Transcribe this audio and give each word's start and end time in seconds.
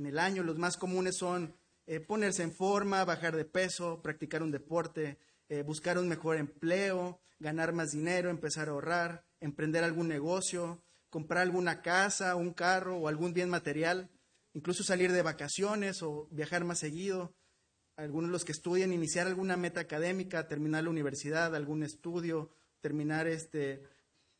en 0.00 0.06
el 0.06 0.18
año. 0.18 0.42
Los 0.42 0.58
más 0.58 0.76
comunes 0.76 1.16
son 1.16 1.54
eh, 1.86 2.00
ponerse 2.00 2.42
en 2.42 2.52
forma, 2.52 3.04
bajar 3.04 3.36
de 3.36 3.44
peso, 3.44 4.00
practicar 4.02 4.42
un 4.42 4.50
deporte, 4.50 5.18
eh, 5.48 5.62
buscar 5.62 5.98
un 5.98 6.08
mejor 6.08 6.36
empleo, 6.36 7.20
ganar 7.38 7.72
más 7.72 7.90
dinero, 7.90 8.30
empezar 8.30 8.68
a 8.68 8.72
ahorrar, 8.72 9.24
emprender 9.40 9.84
algún 9.84 10.08
negocio, 10.08 10.82
comprar 11.10 11.42
alguna 11.42 11.82
casa, 11.82 12.34
un 12.34 12.52
carro 12.52 12.96
o 12.96 13.08
algún 13.08 13.32
bien 13.32 13.50
material, 13.50 14.10
incluso 14.54 14.82
salir 14.82 15.12
de 15.12 15.22
vacaciones 15.22 16.02
o 16.02 16.28
viajar 16.30 16.64
más 16.64 16.78
seguido. 16.78 17.34
Algunos 17.96 18.30
de 18.30 18.32
los 18.32 18.44
que 18.44 18.52
estudian, 18.52 18.92
iniciar 18.92 19.26
alguna 19.26 19.56
meta 19.56 19.80
académica, 19.80 20.48
terminar 20.48 20.84
la 20.84 20.90
universidad, 20.90 21.54
algún 21.54 21.82
estudio, 21.82 22.50
terminar 22.80 23.26
este, 23.26 23.82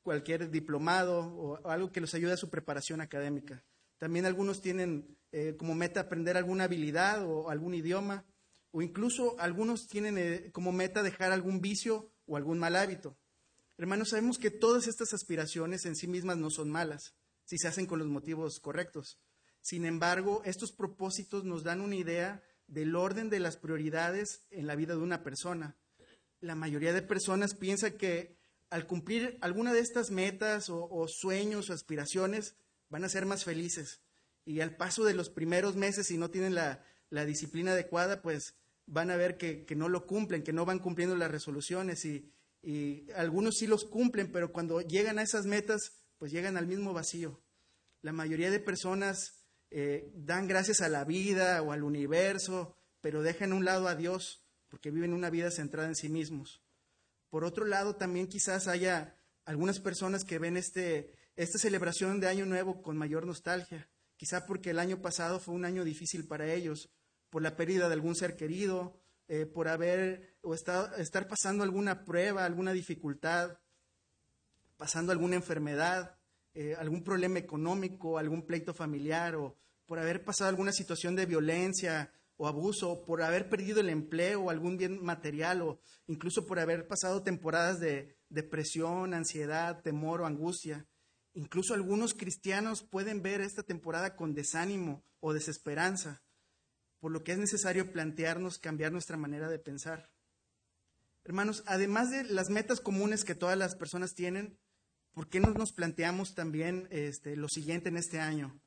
cualquier 0.03 0.51
diplomado 0.51 1.21
o 1.21 1.69
algo 1.69 1.93
que 1.93 2.01
los 2.01 2.15
ayude 2.15 2.33
a 2.33 2.39
su 2.39 2.49
preparación 2.49 3.03
académica. 3.03 3.63
También 4.01 4.25
algunos 4.25 4.63
tienen 4.63 5.19
eh, 5.31 5.57
como 5.59 5.75
meta 5.75 6.01
aprender 6.01 6.39
alguna 6.39 6.65
habilidad 6.65 7.23
o 7.23 7.51
algún 7.51 7.75
idioma, 7.75 8.25
o 8.71 8.81
incluso 8.81 9.39
algunos 9.39 9.89
tienen 9.89 10.17
eh, 10.17 10.51
como 10.53 10.73
meta 10.73 11.03
dejar 11.03 11.33
algún 11.33 11.61
vicio 11.61 12.11
o 12.25 12.39
algún 12.39 12.59
mal 12.59 12.77
hábito. 12.77 13.19
Hermanos, 13.77 14.09
sabemos 14.09 14.39
que 14.39 14.51
todas 14.51 14.89
estas 14.89 15.13
aspiraciones 15.13 15.85
en 15.85 15.97
sí 15.97 16.07
mismas 16.07 16.39
no 16.39 16.49
son 16.49 16.71
malas, 16.71 17.15
si 17.45 17.59
se 17.59 17.69
hacen 17.69 17.85
con 17.85 17.99
los 17.99 18.09
motivos 18.09 18.59
correctos. 18.59 19.19
Sin 19.61 19.85
embargo, 19.85 20.41
estos 20.47 20.73
propósitos 20.73 21.45
nos 21.45 21.63
dan 21.63 21.83
una 21.83 21.97
idea 21.97 22.43
del 22.69 22.97
orden 22.97 23.29
de 23.29 23.41
las 23.41 23.59
prioridades 23.59 24.47
en 24.51 24.67
la 24.67 24.77
vida 24.77 24.95
de 24.95 25.03
una 25.03 25.23
persona. 25.23 25.77
La 26.41 26.55
mayoría 26.55 26.95
de 26.95 27.03
personas 27.03 27.55
piensa 27.55 27.99
que 27.99 28.39
al 28.71 28.87
cumplir 28.87 29.37
alguna 29.43 29.75
de 29.75 29.81
estas 29.81 30.11
metas 30.11 30.71
o 30.71 31.07
sueños 31.07 31.69
o 31.69 31.75
aspiraciones, 31.75 32.55
van 32.91 33.05
a 33.05 33.09
ser 33.09 33.25
más 33.25 33.45
felices. 33.45 34.01
Y 34.45 34.61
al 34.61 34.77
paso 34.77 35.05
de 35.05 35.15
los 35.15 35.31
primeros 35.31 35.77
meses, 35.77 36.09
si 36.09 36.19
no 36.19 36.31
tienen 36.31 36.55
la, 36.55 36.85
disciplina 37.27 37.73
adecuada, 37.73 38.21
pues 38.21 38.55
van 38.87 39.11
a 39.11 39.17
ver 39.17 39.37
que, 39.37 39.65
no 39.75 39.89
lo 39.89 40.07
cumplen, 40.07 40.43
que 40.43 40.53
no 40.53 40.65
van 40.65 40.79
cumpliendo 40.79 41.17
las 41.17 41.31
resoluciones 41.31 42.05
y, 42.05 42.33
algunos 43.17 43.57
sí 43.57 43.67
los 43.67 43.85
cumplen, 43.87 44.31
pero 44.31 44.53
cuando 44.53 44.83
llegan 44.83 45.19
a 45.19 45.23
esas 45.23 45.47
metas, 45.47 45.93
pues 46.19 46.31
llegan 46.31 46.59
al 46.59 46.67
mismo 46.67 46.93
vacío. 46.93 47.41
La 48.03 48.13
mayoría 48.13 48.51
de 48.51 48.61
personas 48.61 49.47
eh, 49.71 50.11
dan 50.15 50.47
gracias 50.47 50.83
a 50.83 50.91
la 50.91 51.05
vida 51.05 51.63
o 51.63 51.73
al 51.73 51.83
universo, 51.83 52.77
pero 53.01 53.23
dejan 53.23 53.53
a 53.53 53.55
un 53.55 53.65
lado 53.65 53.89
a 53.89 53.95
Dios 53.95 54.45
porque 54.69 54.91
viven 54.91 55.15
una 55.15 55.31
vida 55.31 55.51
centrada 55.51 55.89
en 55.89 55.97
sí 55.97 56.09
mismos. 56.09 56.63
Por 57.31 57.45
otro 57.45 57.65
lado, 57.65 57.97
también 57.97 58.27
quizás 58.27 58.69
haya 58.69 59.17
algunas 59.45 59.81
personas 59.81 60.25
que 60.25 60.39
ven 60.39 60.57
este, 60.57 61.15
esta 61.43 61.59
celebración 61.59 62.21
de 62.21 62.29
Año 62.29 62.45
Nuevo 62.45 62.83
con 62.83 62.99
mayor 62.99 63.27
nostalgia, 63.27 63.89
quizá 64.19 64.45
porque 64.45 64.71
el 64.71 64.79
año 64.79 65.01
pasado 65.01 65.41
fue 65.41 65.55
un 65.55 65.65
año 65.65 65.85
difícil 65.85 66.29
para 66.29 66.53
ellos, 66.53 66.91
por 67.31 67.41
la 67.41 67.57
pérdida 67.57 67.89
de 67.89 67.95
algún 67.95 68.15
ser 68.15 68.37
querido, 68.37 69.01
eh, 69.27 69.47
por 69.47 69.69
haber 69.69 70.37
o 70.43 70.53
estar 70.53 71.29
pasando 71.29 71.65
alguna 71.65 72.05
prueba, 72.05 72.45
alguna 72.45 72.73
dificultad, 72.73 73.59
pasando 74.77 75.13
alguna 75.13 75.37
enfermedad, 75.37 76.19
eh, 76.53 76.75
algún 76.79 77.03
problema 77.03 77.39
económico, 77.39 78.19
algún 78.19 78.45
pleito 78.45 78.75
familiar, 78.75 79.35
o 79.37 79.57
por 79.87 79.99
haber 79.99 80.23
pasado 80.23 80.51
alguna 80.51 80.73
situación 80.73 81.17
de 81.17 81.25
violencia 81.25 82.13
o 82.37 82.49
abuso, 82.49 83.03
por 83.07 83.23
haber 83.23 83.49
perdido 83.49 83.81
el 83.81 83.89
empleo 83.89 84.43
o 84.43 84.51
algún 84.51 84.77
bien 84.77 85.03
material, 85.03 85.63
o 85.63 85.81
incluso 86.07 86.45
por 86.45 86.59
haber 86.59 86.87
pasado 86.87 87.23
temporadas 87.23 87.81
de 87.81 88.19
depresión, 88.29 89.15
ansiedad, 89.15 89.81
temor 89.81 90.21
o 90.21 90.27
angustia. 90.27 90.87
Incluso 91.35 91.75
algunos 91.75 92.15
cristianos 92.15 92.83
pueden 92.83 93.23
ver 93.23 93.41
esta 93.41 93.63
temporada 93.63 94.17
con 94.17 94.35
desánimo 94.35 95.05
o 95.21 95.33
desesperanza, 95.33 96.23
por 96.99 97.13
lo 97.13 97.23
que 97.23 97.33
es 97.33 97.39
necesario 97.39 97.93
plantearnos 97.93 98.59
cambiar 98.59 98.93
nuestra 98.93 99.17
manera 99.17 99.49
de 99.49 99.59
pensar. 99.59 100.11
Hermanos, 101.25 101.63
además 101.67 102.11
de 102.11 102.25
las 102.25 102.51
metas 102.51 102.81
comunes 102.81 103.25
que 103.25 103.35
todas 103.35 103.57
las 103.57 103.77
personas 103.77 104.15
tienen, 104.15 104.59
¿por 105.13 105.29
qué 105.29 105.41
no 105.41 105.53
nos 105.53 105.73
planteamos 105.73 106.35
también 106.35 106.89
este, 106.91 107.37
lo 107.37 107.49
siguiente 107.49 107.89
en 107.89 107.97
este 107.97 108.19
año? 108.21 108.61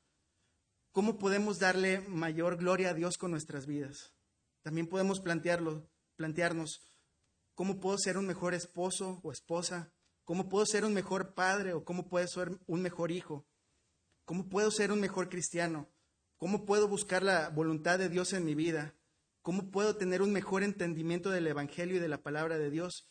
¿Cómo 0.92 1.18
podemos 1.18 1.58
darle 1.58 2.00
mayor 2.02 2.56
gloria 2.56 2.90
a 2.90 2.94
Dios 2.94 3.18
con 3.18 3.32
nuestras 3.32 3.66
vidas? 3.66 4.14
También 4.62 4.86
podemos 4.86 5.20
plantearlo, 5.20 5.90
plantearnos, 6.16 6.80
¿cómo 7.54 7.80
puedo 7.80 7.98
ser 7.98 8.16
un 8.16 8.26
mejor 8.26 8.54
esposo 8.54 9.20
o 9.22 9.32
esposa? 9.32 9.92
¿Cómo 10.24 10.48
puedo 10.48 10.64
ser 10.64 10.84
un 10.84 10.94
mejor 10.94 11.34
padre 11.34 11.74
o 11.74 11.84
cómo 11.84 12.08
puedo 12.08 12.26
ser 12.26 12.58
un 12.66 12.80
mejor 12.80 13.10
hijo? 13.10 13.46
¿Cómo 14.24 14.48
puedo 14.48 14.70
ser 14.70 14.90
un 14.90 15.00
mejor 15.00 15.28
cristiano? 15.28 15.90
¿Cómo 16.38 16.64
puedo 16.64 16.88
buscar 16.88 17.22
la 17.22 17.50
voluntad 17.50 17.98
de 17.98 18.08
Dios 18.08 18.32
en 18.32 18.44
mi 18.44 18.54
vida? 18.54 18.94
¿Cómo 19.42 19.70
puedo 19.70 19.96
tener 19.96 20.22
un 20.22 20.32
mejor 20.32 20.62
entendimiento 20.62 21.30
del 21.30 21.46
Evangelio 21.46 21.96
y 21.96 22.00
de 22.00 22.08
la 22.08 22.22
palabra 22.22 22.58
de 22.58 22.70
Dios? 22.70 23.10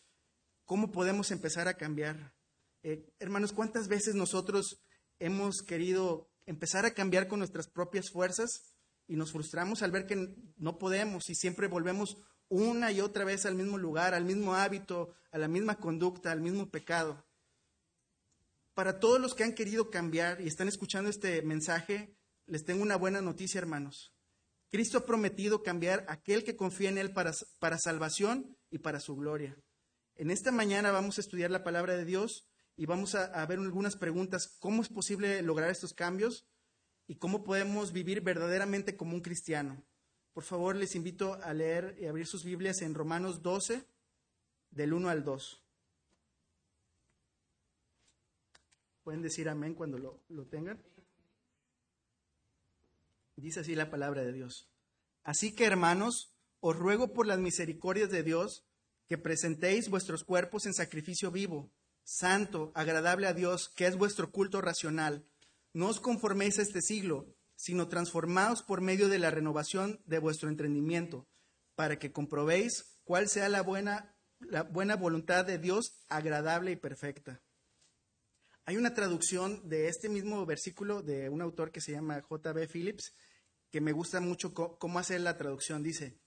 ¿Cómo 0.66 0.92
podemos 0.92 1.30
empezar 1.30 1.68
a 1.68 1.76
cambiar? 1.76 2.34
Eh, 2.82 3.14
hermanos, 3.20 3.54
¿cuántas 3.54 3.88
veces 3.88 4.16
nosotros 4.16 4.84
hemos 5.20 5.62
querido 5.62 6.32
empezar 6.46 6.86
a 6.86 6.94
cambiar 6.94 7.28
con 7.28 7.40
nuestras 7.40 7.70
propias 7.70 8.10
fuerzas 8.12 8.76
y 9.08 9.16
nos 9.16 9.32
frustramos 9.32 9.84
al 9.84 9.92
ver 9.92 10.08
que 10.08 10.36
no 10.58 10.78
podemos 10.78 11.30
y 11.30 11.36
siempre 11.36 11.68
volvemos 11.68 12.18
una 12.54 12.92
y 12.92 13.02
otra 13.02 13.26
vez 13.26 13.46
al 13.46 13.56
mismo 13.56 13.78
lugar, 13.78 14.14
al 14.14 14.26
mismo 14.26 14.54
hábito, 14.54 15.16
a 15.32 15.38
la 15.38 15.48
misma 15.48 15.80
conducta, 15.80 16.32
al 16.32 16.42
mismo 16.42 16.70
pecado. 16.70 17.26
Para 18.76 19.00
todos 19.00 19.20
los 19.20 19.34
que 19.34 19.44
han 19.44 19.56
querido 19.56 19.90
cambiar 19.90 20.40
y 20.40 20.48
están 20.48 20.68
escuchando 20.68 21.10
este 21.10 21.42
mensaje, 21.42 22.16
les 22.46 22.64
tengo 22.64 22.84
una 22.84 22.96
buena 22.96 23.22
noticia, 23.22 23.60
hermanos. 23.60 24.14
Cristo 24.70 25.00
ha 25.00 25.06
prometido 25.06 25.64
cambiar 25.64 26.06
a 26.08 26.14
aquel 26.14 26.44
que 26.44 26.56
confía 26.56 26.90
en 26.90 26.98
Él 26.98 27.12
para, 27.12 27.32
para 27.60 27.78
salvación 27.78 28.56
y 28.70 28.80
para 28.80 29.00
su 29.00 29.16
gloria. 29.16 29.58
En 30.16 30.30
esta 30.30 30.52
mañana 30.52 30.92
vamos 30.92 31.18
a 31.18 31.22
estudiar 31.22 31.50
la 31.50 31.64
palabra 31.64 31.96
de 31.96 32.06
Dios 32.06 32.48
y 32.76 32.86
vamos 32.86 33.16
a, 33.16 33.26
a 33.26 33.46
ver 33.48 33.60
algunas 33.60 33.96
preguntas. 33.96 34.58
¿Cómo 34.60 34.82
es 34.84 34.90
posible 34.90 35.42
lograr 35.42 35.72
estos 35.72 35.94
cambios? 35.94 36.46
¿Y 37.08 37.16
cómo 37.16 37.44
podemos 37.44 37.92
vivir 37.92 38.22
verdaderamente 38.22 38.96
como 38.96 39.16
un 39.16 39.22
cristiano? 39.22 39.84
Por 40.34 40.44
favor, 40.44 40.76
les 40.76 40.96
invito 40.96 41.36
a 41.44 41.54
leer 41.54 41.96
y 42.00 42.06
abrir 42.06 42.26
sus 42.26 42.44
Biblias 42.44 42.82
en 42.82 42.96
Romanos 42.96 43.44
12, 43.44 43.86
del 44.72 44.94
1 44.94 45.10
al 45.10 45.24
2. 45.24 45.62
Pueden 49.04 49.22
decir 49.22 49.48
amén 49.48 49.76
cuando 49.76 49.98
lo, 49.98 50.20
lo 50.30 50.46
tengan. 50.46 50.82
Dice 53.36 53.60
así 53.60 53.76
la 53.76 53.92
palabra 53.92 54.24
de 54.24 54.32
Dios. 54.32 54.70
Así 55.24 55.54
que, 55.54 55.66
hermanos, 55.66 56.34
os 56.62 56.76
ruego 56.76 57.14
por 57.14 57.28
las 57.28 57.40
misericordias 57.40 58.10
de 58.10 58.24
Dios 58.24 58.66
que 59.08 59.18
presentéis 59.18 59.90
vuestros 59.90 60.24
cuerpos 60.24 60.66
en 60.66 60.74
sacrificio 60.74 61.30
vivo, 61.30 61.72
santo, 62.04 62.72
agradable 62.74 63.28
a 63.28 63.34
Dios, 63.34 63.70
que 63.70 63.86
es 63.86 63.98
vuestro 63.98 64.32
culto 64.32 64.62
racional. 64.62 65.26
No 65.74 65.90
os 65.90 66.00
conforméis 66.00 66.58
a 66.58 66.62
este 66.62 66.82
siglo 66.82 67.28
sino 67.64 67.88
transformados 67.88 68.62
por 68.62 68.82
medio 68.82 69.08
de 69.08 69.20
la 69.20 69.32
renovación 69.32 70.02
de 70.06 70.20
vuestro 70.20 70.50
entendimiento, 70.50 71.30
para 71.76 71.98
que 71.98 72.12
comprobéis 72.12 73.00
cuál 73.06 73.30
sea 73.30 73.48
la 73.48 73.62
buena, 73.62 74.18
la 74.42 74.64
buena 74.64 74.98
voluntad 74.98 75.46
de 75.46 75.60
Dios, 75.60 76.04
agradable 76.10 76.72
y 76.72 76.76
perfecta. 76.76 77.42
Hay 78.66 78.76
una 78.76 78.94
traducción 78.94 79.70
de 79.70 79.88
este 79.88 80.10
mismo 80.10 80.46
versículo 80.46 81.04
de 81.04 81.30
un 81.30 81.42
autor 81.42 81.72
que 81.72 81.80
se 81.80 81.94
llama 81.94 82.22
J.B. 82.22 82.68
Phillips, 82.68 83.14
que 83.72 83.80
me 83.80 83.94
gusta 83.94 84.20
mucho 84.20 84.54
cómo 84.54 85.00
hacer 85.00 85.22
la 85.22 85.38
traducción. 85.38 85.84
Dice, 85.84 86.20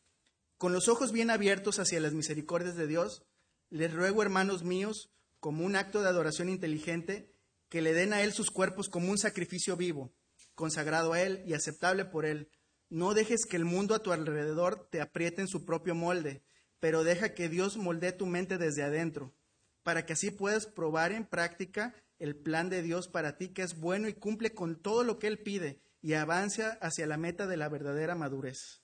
con 0.56 0.72
los 0.72 0.88
ojos 0.88 1.12
bien 1.12 1.28
abiertos 1.28 1.78
hacia 1.78 2.00
las 2.00 2.14
misericordias 2.14 2.76
de 2.76 2.86
Dios, 2.86 3.26
les 3.68 3.92
ruego, 3.92 4.22
hermanos 4.22 4.64
míos, 4.64 5.12
como 5.38 5.66
un 5.66 5.76
acto 5.76 6.00
de 6.00 6.08
adoración 6.08 6.48
inteligente, 6.48 7.30
que 7.68 7.82
le 7.82 7.92
den 7.92 8.14
a 8.14 8.22
Él 8.22 8.32
sus 8.32 8.50
cuerpos 8.50 8.88
como 8.88 9.10
un 9.10 9.18
sacrificio 9.18 9.76
vivo 9.76 10.14
consagrado 10.56 11.12
a 11.12 11.22
Él 11.22 11.44
y 11.46 11.54
aceptable 11.54 12.04
por 12.04 12.26
Él. 12.26 12.50
No 12.88 13.14
dejes 13.14 13.46
que 13.48 13.56
el 13.56 13.64
mundo 13.64 13.94
a 13.94 14.02
tu 14.02 14.10
alrededor 14.12 14.88
te 14.90 15.00
apriete 15.00 15.42
en 15.42 15.48
su 15.48 15.64
propio 15.64 15.94
molde, 15.94 16.42
pero 16.80 17.04
deja 17.04 17.34
que 17.34 17.48
Dios 17.48 17.76
moldee 17.76 18.12
tu 18.12 18.26
mente 18.26 18.58
desde 18.58 18.82
adentro, 18.82 19.36
para 19.84 20.04
que 20.04 20.14
así 20.14 20.32
puedas 20.32 20.66
probar 20.66 21.12
en 21.12 21.26
práctica 21.26 21.94
el 22.18 22.34
plan 22.34 22.70
de 22.70 22.82
Dios 22.82 23.08
para 23.08 23.36
ti 23.36 23.52
que 23.52 23.62
es 23.62 23.78
bueno 23.78 24.08
y 24.08 24.14
cumple 24.14 24.54
con 24.54 24.80
todo 24.80 25.04
lo 25.04 25.18
que 25.18 25.26
Él 25.26 25.38
pide 25.38 25.82
y 26.00 26.14
avanza 26.14 26.78
hacia 26.80 27.06
la 27.06 27.16
meta 27.16 27.46
de 27.46 27.56
la 27.56 27.68
verdadera 27.68 28.14
madurez. 28.14 28.82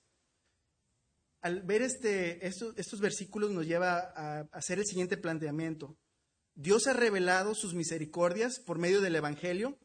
Al 1.41 1.63
ver 1.63 1.83
este, 1.83 2.47
estos, 2.47 2.77
estos 2.77 3.01
versículos 3.01 3.51
nos 3.51 3.67
lleva 3.67 4.13
a 4.15 4.41
hacer 4.53 4.79
el 4.79 4.87
siguiente 4.87 5.17
planteamiento. 5.17 5.97
Dios 6.55 6.87
ha 6.87 6.93
revelado 6.93 7.55
sus 7.55 7.75
misericordias 7.75 8.61
por 8.61 8.79
medio 8.79 9.01
del 9.01 9.17
Evangelio 9.17 9.79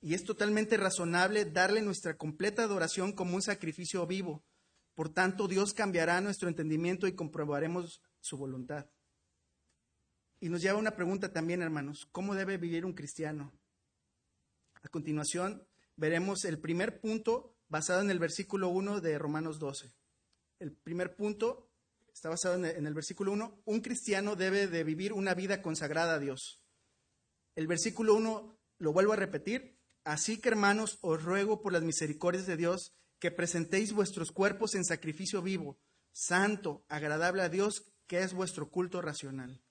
y 0.00 0.14
es 0.14 0.24
totalmente 0.24 0.76
razonable 0.76 1.44
darle 1.44 1.82
nuestra 1.82 2.16
completa 2.16 2.62
adoración 2.62 3.12
como 3.12 3.34
un 3.34 3.42
sacrificio 3.42 4.06
vivo. 4.06 4.44
Por 4.94 5.08
tanto, 5.08 5.48
Dios 5.48 5.74
cambiará 5.74 6.20
nuestro 6.20 6.48
entendimiento 6.48 7.06
y 7.06 7.14
comprobaremos 7.14 8.02
su 8.20 8.36
voluntad. 8.36 8.86
Y 10.40 10.48
nos 10.48 10.62
lleva 10.62 10.78
una 10.78 10.94
pregunta 10.94 11.32
también, 11.32 11.62
hermanos. 11.62 12.08
¿Cómo 12.12 12.34
debe 12.34 12.58
vivir 12.58 12.84
un 12.84 12.94
cristiano? 12.94 13.52
A 14.82 14.88
continuación, 14.88 15.66
veremos 15.96 16.44
el 16.44 16.58
primer 16.60 17.00
punto 17.00 17.56
basado 17.68 18.00
en 18.00 18.10
el 18.10 18.18
versículo 18.18 18.68
1 18.68 19.00
de 19.00 19.18
Romanos 19.18 19.58
12. 19.58 19.92
El 20.60 20.72
primer 20.72 21.16
punto 21.16 21.70
está 22.12 22.28
basado 22.28 22.54
en 22.54 22.86
el, 22.86 22.94
versículo 22.94 23.32
1. 23.32 23.62
Un 23.64 23.80
cristiano 23.80 24.36
debe 24.36 24.66
de 24.66 24.84
vivir 24.84 25.12
una 25.12 25.34
vida 25.34 25.62
consagrada 25.62 26.14
a 26.14 26.18
Dios. 26.18 26.60
El 27.54 27.66
versículo 27.66 28.14
1 28.14 28.58
lo 28.78 28.92
vuelvo 28.92 29.12
a 29.12 29.16
repetir. 29.16 29.77
Así 30.08 30.38
que 30.38 30.48
hermanos, 30.48 30.96
os 31.02 31.22
ruego 31.22 31.60
por 31.60 31.70
las 31.70 31.82
misericordias 31.82 32.46
de 32.46 32.56
Dios 32.56 32.94
que 33.18 33.30
presentéis 33.30 33.92
vuestros 33.92 34.32
cuerpos 34.32 34.74
en 34.74 34.86
sacrificio 34.86 35.42
vivo, 35.42 35.78
santo, 36.12 36.82
agradable 36.88 37.42
a 37.42 37.50
Dios, 37.50 37.92
que 38.06 38.22
es 38.22 38.32
vuestro 38.32 38.70
culto 38.70 39.02
racional. 39.02 39.62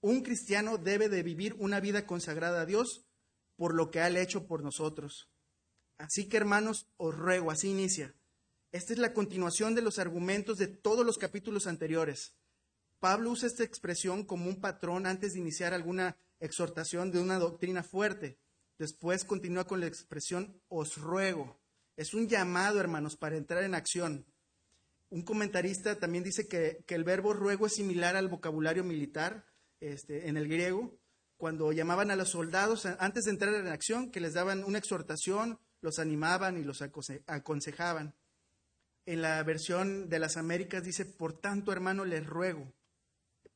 Un 0.00 0.22
cristiano 0.22 0.78
debe 0.78 1.10
de 1.10 1.22
vivir 1.22 1.54
una 1.58 1.80
vida 1.80 2.06
consagrada 2.06 2.62
a 2.62 2.64
Dios 2.64 3.04
por 3.56 3.74
lo 3.74 3.90
que 3.90 4.00
ha 4.00 4.08
hecho 4.08 4.46
por 4.46 4.62
nosotros. 4.62 5.28
Así 5.98 6.30
que 6.30 6.38
hermanos, 6.38 6.88
os 6.96 7.14
ruego, 7.14 7.50
así 7.50 7.68
inicia. 7.68 8.14
Esta 8.72 8.94
es 8.94 8.98
la 8.98 9.12
continuación 9.12 9.74
de 9.74 9.82
los 9.82 9.98
argumentos 9.98 10.56
de 10.56 10.68
todos 10.68 11.04
los 11.04 11.18
capítulos 11.18 11.66
anteriores. 11.66 12.38
Pablo 13.00 13.32
usa 13.32 13.48
esta 13.48 13.64
expresión 13.64 14.24
como 14.24 14.48
un 14.48 14.62
patrón 14.62 15.04
antes 15.04 15.34
de 15.34 15.40
iniciar 15.40 15.74
alguna 15.74 16.16
exhortación 16.40 17.12
de 17.12 17.20
una 17.20 17.38
doctrina 17.38 17.82
fuerte. 17.82 18.38
Después 18.78 19.24
continúa 19.24 19.66
con 19.66 19.80
la 19.80 19.86
expresión 19.86 20.62
os 20.68 20.98
ruego. 20.98 21.60
Es 21.96 22.14
un 22.14 22.28
llamado, 22.28 22.78
hermanos, 22.78 23.16
para 23.16 23.36
entrar 23.36 23.64
en 23.64 23.74
acción. 23.74 24.24
Un 25.10 25.22
comentarista 25.22 25.98
también 25.98 26.22
dice 26.22 26.46
que, 26.46 26.84
el 26.86 27.02
verbo 27.02 27.32
ruego 27.32 27.66
es 27.66 27.74
similar 27.74 28.14
al 28.14 28.28
vocabulario 28.28 28.84
militar 28.84 29.46
este, 29.80 30.28
en 30.28 30.36
el 30.36 30.48
griego, 30.48 30.96
cuando 31.36 31.72
llamaban 31.72 32.10
a 32.10 32.16
los 32.16 32.30
soldados 32.30 32.86
antes 32.86 33.24
de 33.24 33.30
entrar 33.30 33.54
en 33.54 33.66
acción, 33.68 34.10
que 34.10 34.20
les 34.20 34.34
daban 34.34 34.64
una 34.64 34.78
exhortación, 34.78 35.58
los 35.80 35.98
animaban 35.98 36.58
y 36.58 36.64
los 36.64 36.82
aconsejaban. 37.26 38.14
En 39.06 39.22
la 39.22 39.42
versión 39.42 40.08
de 40.08 40.18
las 40.18 40.36
Américas 40.36 40.84
dice, 40.84 41.04
por 41.06 41.32
tanto, 41.32 41.72
hermano, 41.72 42.04
les 42.04 42.26
ruego. 42.26 42.72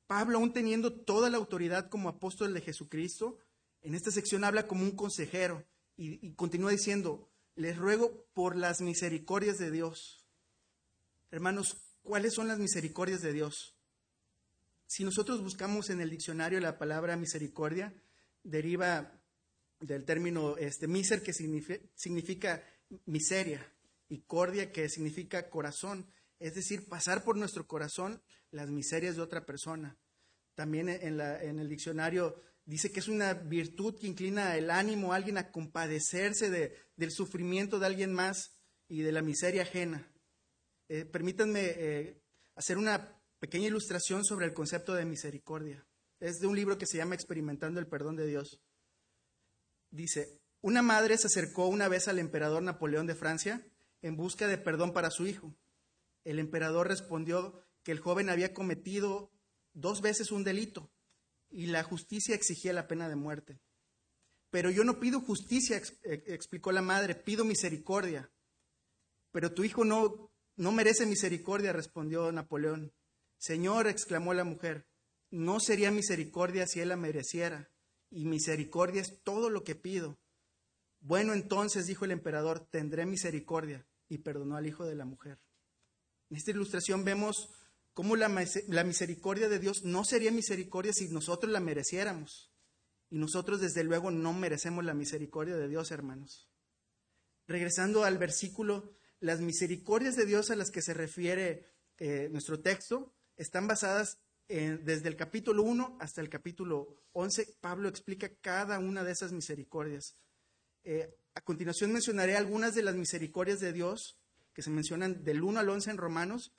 Pablo, 0.07 0.39
aún 0.39 0.53
teniendo 0.53 0.93
toda 0.93 1.29
la 1.29 1.37
autoridad 1.37 1.89
como 1.89 2.09
apóstol 2.09 2.55
de 2.55 2.61
Jesucristo, 2.61 3.39
en 3.83 3.95
esta 3.95 4.11
sección 4.11 4.45
habla 4.45 4.67
como 4.67 4.85
un 4.85 4.97
consejero 4.97 5.65
y, 5.97 6.33
continúa 6.35 6.71
diciendo, 6.71 7.29
les 7.55 7.77
ruego 7.77 8.27
por 8.33 8.57
las 8.57 8.81
misericordias 8.81 9.59
de 9.59 9.71
Dios. 9.71 10.27
Hermanos, 11.31 11.77
¿cuáles 12.03 12.35
son 12.35 12.49
las 12.49 12.59
misericordias 12.59 13.21
de 13.21 13.33
Dios? 13.33 13.77
Si 14.87 15.05
nosotros 15.05 15.43
buscamos 15.43 15.91
en 15.91 16.01
el 16.01 16.11
diccionario 16.11 16.61
la 16.61 16.79
palabra 16.79 17.17
misericordia, 17.17 17.95
deriva 18.43 19.21
del 19.81 20.05
término 20.05 20.57
este, 20.57 20.87
miser, 20.87 21.23
que 21.23 21.33
significa, 21.33 22.63
miseria, 23.07 23.67
y 24.09 24.21
cordia, 24.23 24.71
que 24.73 24.89
significa 24.89 25.49
corazón, 25.49 26.07
es 26.39 26.55
decir, 26.55 26.87
pasar 26.87 27.25
por 27.25 27.37
nuestro 27.37 27.67
corazón 27.67 28.23
las 28.51 28.69
miserias 28.69 29.17
de 29.17 29.23
otra 29.23 29.47
persona. 29.47 29.97
También 30.55 30.91
en 30.91 31.59
el 31.59 31.69
diccionario 31.69 32.39
dice 32.65 32.93
que 32.93 33.01
es 33.01 33.09
una 33.09 33.35
virtud 33.35 33.99
que 33.99 34.07
inclina 34.07 34.57
el 34.57 34.71
ánimo 34.71 35.13
a 35.13 35.17
alguien 35.17 35.39
a 35.39 35.51
compadecerse 35.51 36.51
de, 36.51 36.77
del 36.97 37.11
sufrimiento 37.11 37.79
de 37.79 37.87
alguien 37.87 38.13
más 38.13 38.57
y 38.89 39.03
de 39.03 39.13
la 39.13 39.23
miseria 39.23 39.63
ajena. 39.63 40.11
Eh, 40.89 41.05
permítanme 41.05 41.61
eh, 41.65 42.23
hacer 42.55 42.79
una 42.79 43.19
pequeña 43.39 43.67
ilustración 43.67 44.25
sobre 44.25 44.47
el 44.47 44.55
concepto 44.55 44.95
de 44.95 45.05
misericordia. 45.05 45.87
Es 46.21 46.39
de 46.39 46.47
un 46.47 46.55
libro 46.55 46.79
que 46.79 46.87
se 46.87 46.99
llama 46.99 47.15
Experimentando 47.15 47.81
el 47.81 47.89
Perdón 47.89 48.17
de 48.17 48.27
Dios. 48.27 48.61
Dice, 49.91 50.41
una 50.61 50.83
madre 50.83 51.19
se 51.19 51.27
acercó 51.27 51.67
una 51.67 51.89
vez 51.89 52.07
al 52.07 52.19
emperador 52.19 52.63
Napoleón 52.63 53.07
de 53.07 53.17
Francia 53.17 53.67
en 54.01 54.17
busca 54.17 54.47
de 54.47 54.59
perdón 54.59 54.93
para 54.93 55.11
su 55.11 55.27
hijo. 55.27 55.57
El 56.25 56.39
emperador 56.39 56.89
respondió 56.89 57.65
que 57.83 57.93
el 57.93 57.99
joven 57.99 58.31
había 58.31 58.55
cometido 58.55 59.33
dos 59.73 60.01
veces 60.01 60.31
un 60.31 60.45
delito 60.45 60.93
y 61.53 61.67
la 61.67 61.83
justicia 61.83 62.35
exigía 62.35 62.73
la 62.73 62.89
pena 62.89 63.09
de 63.09 63.17
muerte. 63.17 63.61
Pero 64.51 64.71
yo 64.71 64.85
no 64.85 64.99
pido 65.01 65.21
justicia, 65.21 65.81
eh, 66.05 66.25
explicó 66.27 66.73
la 66.73 66.83
madre, 66.83 67.15
pido 67.15 67.45
misericordia. 67.45 68.31
Pero 69.31 69.53
tu 69.53 69.65
hijo 69.65 69.85
no, 69.85 70.31
no 70.57 70.73
merece 70.73 71.07
misericordia, 71.07 71.73
respondió 71.73 72.31
Napoleón. 72.33 72.93
Señor, 73.39 73.87
exclamó 73.87 74.35
la 74.35 74.45
mujer, 74.45 74.87
no 75.31 75.59
sería 75.59 75.91
misericordia 75.91 76.67
si 76.67 76.81
él 76.81 76.91
la 76.91 76.97
mereciera, 76.97 77.71
y 78.11 78.27
misericordia 78.27 79.01
es 79.01 79.23
todo 79.23 79.49
lo 79.49 79.65
que 79.65 79.75
pido. 79.75 80.19
Bueno, 81.01 81.33
entonces, 81.33 81.87
dijo 81.87 82.05
el 82.05 82.11
emperador, 82.11 82.61
tendré 82.61 83.07
misericordia, 83.07 83.87
y 84.09 84.19
perdonó 84.19 84.57
al 84.57 84.67
hijo 84.67 84.85
de 84.85 84.95
la 84.95 85.07
mujer. 85.07 85.41
En 86.29 86.37
esta 86.37 86.51
ilustración 86.51 87.05
vemos 87.05 87.51
cómo 87.95 88.17
la, 88.17 88.29
misericordia 88.29 89.49
de 89.49 89.59
Dios 89.59 89.85
no 89.85 90.05
sería 90.05 90.33
misericordia 90.33 90.93
si 90.93 91.09
nosotros 91.09 91.53
la 91.53 91.61
mereciéramos. 91.61 92.53
Y 93.11 93.19
nosotros, 93.19 93.61
desde 93.61 93.85
luego, 93.85 94.11
no 94.11 94.33
merecemos 94.33 94.85
la 94.85 94.95
misericordia 94.95 95.57
de 95.57 95.69
Dios, 95.69 95.91
hermanos. 95.91 96.49
Regresando 97.47 98.05
al 98.05 98.19
versículo, 98.19 98.97
las 99.21 99.41
misericordias 99.41 100.17
de 100.17 100.25
Dios 100.25 100.51
a 100.51 100.57
las 100.57 100.71
que 100.71 100.83
se 100.83 100.95
refiere 100.95 101.67
eh, 101.99 102.29
nuestro 102.31 102.61
texto 102.61 103.15
están 103.37 103.67
basadas 103.67 104.19
desde 104.49 105.09
el 105.09 105.17
capítulo 105.17 105.63
1 105.63 105.97
hasta 105.99 106.21
el 106.21 106.29
capítulo 106.29 106.99
11. 107.13 107.57
Pablo 107.61 107.89
explica 107.89 108.29
cada 108.41 108.79
una 108.79 109.03
de 109.03 109.13
esas 109.13 109.33
misericordias. 109.33 110.17
Eh, 110.85 111.15
a 111.35 111.41
continuación 111.41 111.93
mencionaré 111.93 112.37
algunas 112.37 112.75
de 112.75 112.83
las 112.83 112.95
misericordias 112.95 113.61
de 113.61 113.73
Dios 113.73 114.19
que 114.53 114.63
se 114.63 114.71
mencionan 114.71 115.25
del 115.25 115.43
1 115.43 115.61
al 115.61 115.69
11 115.71 115.93
en 115.93 115.97
Romanos, 115.97 116.53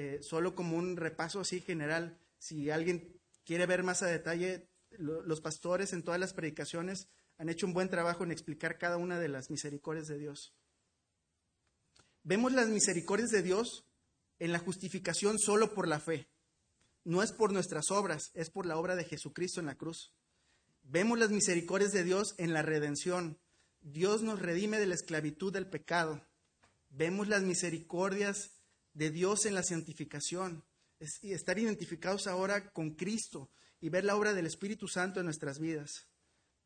eh, 0.00 0.22
solo 0.22 0.54
como 0.54 0.76
un 0.76 0.96
repaso 0.96 1.40
así 1.40 1.60
general. 1.60 2.20
Si 2.38 2.70
alguien 2.70 3.20
quiere 3.44 3.66
ver 3.66 3.82
más 3.82 4.00
a 4.04 4.06
detalle, 4.06 4.68
los 4.90 5.40
pastores 5.40 5.92
en 5.92 6.04
todas 6.04 6.20
las 6.20 6.34
predicaciones 6.34 7.08
han 7.36 7.48
hecho 7.48 7.66
un 7.66 7.72
buen 7.72 7.88
trabajo 7.88 8.22
en 8.22 8.30
explicar 8.30 8.78
cada 8.78 8.96
una 8.96 9.18
de 9.18 9.26
las 9.26 9.50
misericordias 9.50 10.06
de 10.06 10.18
Dios. 10.18 10.54
Vemos 12.22 12.52
las 12.52 12.68
misericordias 12.68 13.30
de 13.30 13.42
Dios 13.42 13.86
en 14.38 14.52
la 14.52 14.60
justificación 14.60 15.36
solo 15.36 15.74
por 15.74 15.88
la 15.88 15.98
fe. 15.98 16.28
No 17.02 17.24
es 17.24 17.32
por 17.32 17.52
nuestras 17.52 17.90
obras, 17.90 18.30
es 18.34 18.50
por 18.50 18.66
la 18.66 18.76
obra 18.76 18.94
de 18.94 19.02
Jesucristo 19.02 19.58
en 19.58 19.66
la 19.66 19.74
cruz. 19.74 20.14
Vemos 20.84 21.18
las 21.18 21.30
misericordias 21.30 21.90
de 21.90 22.04
Dios 22.04 22.36
en 22.38 22.52
la 22.52 22.62
redención. 22.62 23.40
Dios 23.80 24.22
nos 24.22 24.38
redime 24.38 24.78
de 24.78 24.86
la 24.86 24.94
esclavitud 24.94 25.52
del 25.52 25.68
pecado. 25.68 26.24
Vemos 26.88 27.26
las 27.26 27.42
misericordias 27.42 28.57
de 28.92 29.10
Dios 29.10 29.46
en 29.46 29.54
la 29.54 29.62
santificación. 29.62 30.64
y 31.22 31.32
estar 31.32 31.58
identificados 31.60 32.26
ahora 32.26 32.70
con 32.72 32.96
Cristo 32.96 33.52
y 33.80 33.88
ver 33.88 34.04
la 34.04 34.16
obra 34.16 34.34
del 34.34 34.46
Espíritu 34.46 34.88
Santo 34.88 35.20
en 35.20 35.26
nuestras 35.26 35.60
vidas. 35.60 36.08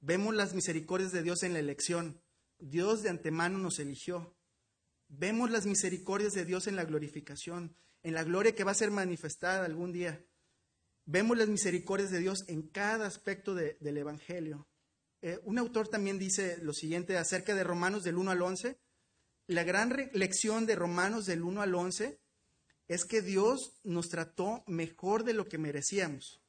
Vemos 0.01 0.35
las 0.35 0.55
misericordias 0.55 1.13
de 1.13 1.23
Dios 1.23 1.43
en 1.43 1.53
la 1.53 1.59
elección. 1.59 2.23
Dios 2.59 3.03
de 3.03 3.11
antemano 3.11 3.59
nos 3.59 3.79
eligió. 3.79 4.35
Vemos 5.09 5.51
las 5.51 5.67
misericordias 5.67 6.33
de 6.33 6.47
Dios 6.47 6.67
en 6.67 6.77
la 6.77 6.85
glorificación, 6.85 7.77
en 8.03 8.15
la 8.15 8.25
gloria 8.25 8.55
que 8.55 8.65
va 8.65 8.71
a 8.71 8.75
ser 8.75 8.91
manifestada 8.91 9.67
algún 9.67 9.93
día. 9.93 10.25
Vemos 11.05 11.37
las 11.37 11.49
misericordias 11.49 12.11
de 12.11 12.21
Dios 12.21 12.45
en 12.49 12.63
cada 12.63 13.07
aspecto 13.07 13.55
del 13.55 13.97
Evangelio. 13.97 14.67
Eh, 15.21 15.39
un 15.45 15.59
autor 15.59 15.89
también 15.89 16.19
dice 16.19 16.59
lo 16.63 16.73
siguiente 16.73 17.17
acerca 17.17 17.55
de 17.55 17.63
Romanos 17.63 18.05
del 18.05 18.17
1 18.17 18.31
al 18.31 18.43
11. 18.43 18.79
La 19.47 19.65
gran 19.65 20.11
lección 20.13 20.67
de 20.67 20.77
Romanos 20.77 21.27
del 21.27 21.43
1 21.43 21.63
al 21.63 21.75
11 21.75 22.21
es 22.89 23.05
que 23.05 23.23
Dios 23.23 23.81
nos 23.83 24.09
trató 24.09 24.63
mejor 24.67 25.25
de 25.25 25.35
lo 25.35 25.49
que 25.49 25.59
merecíamos 25.59 26.43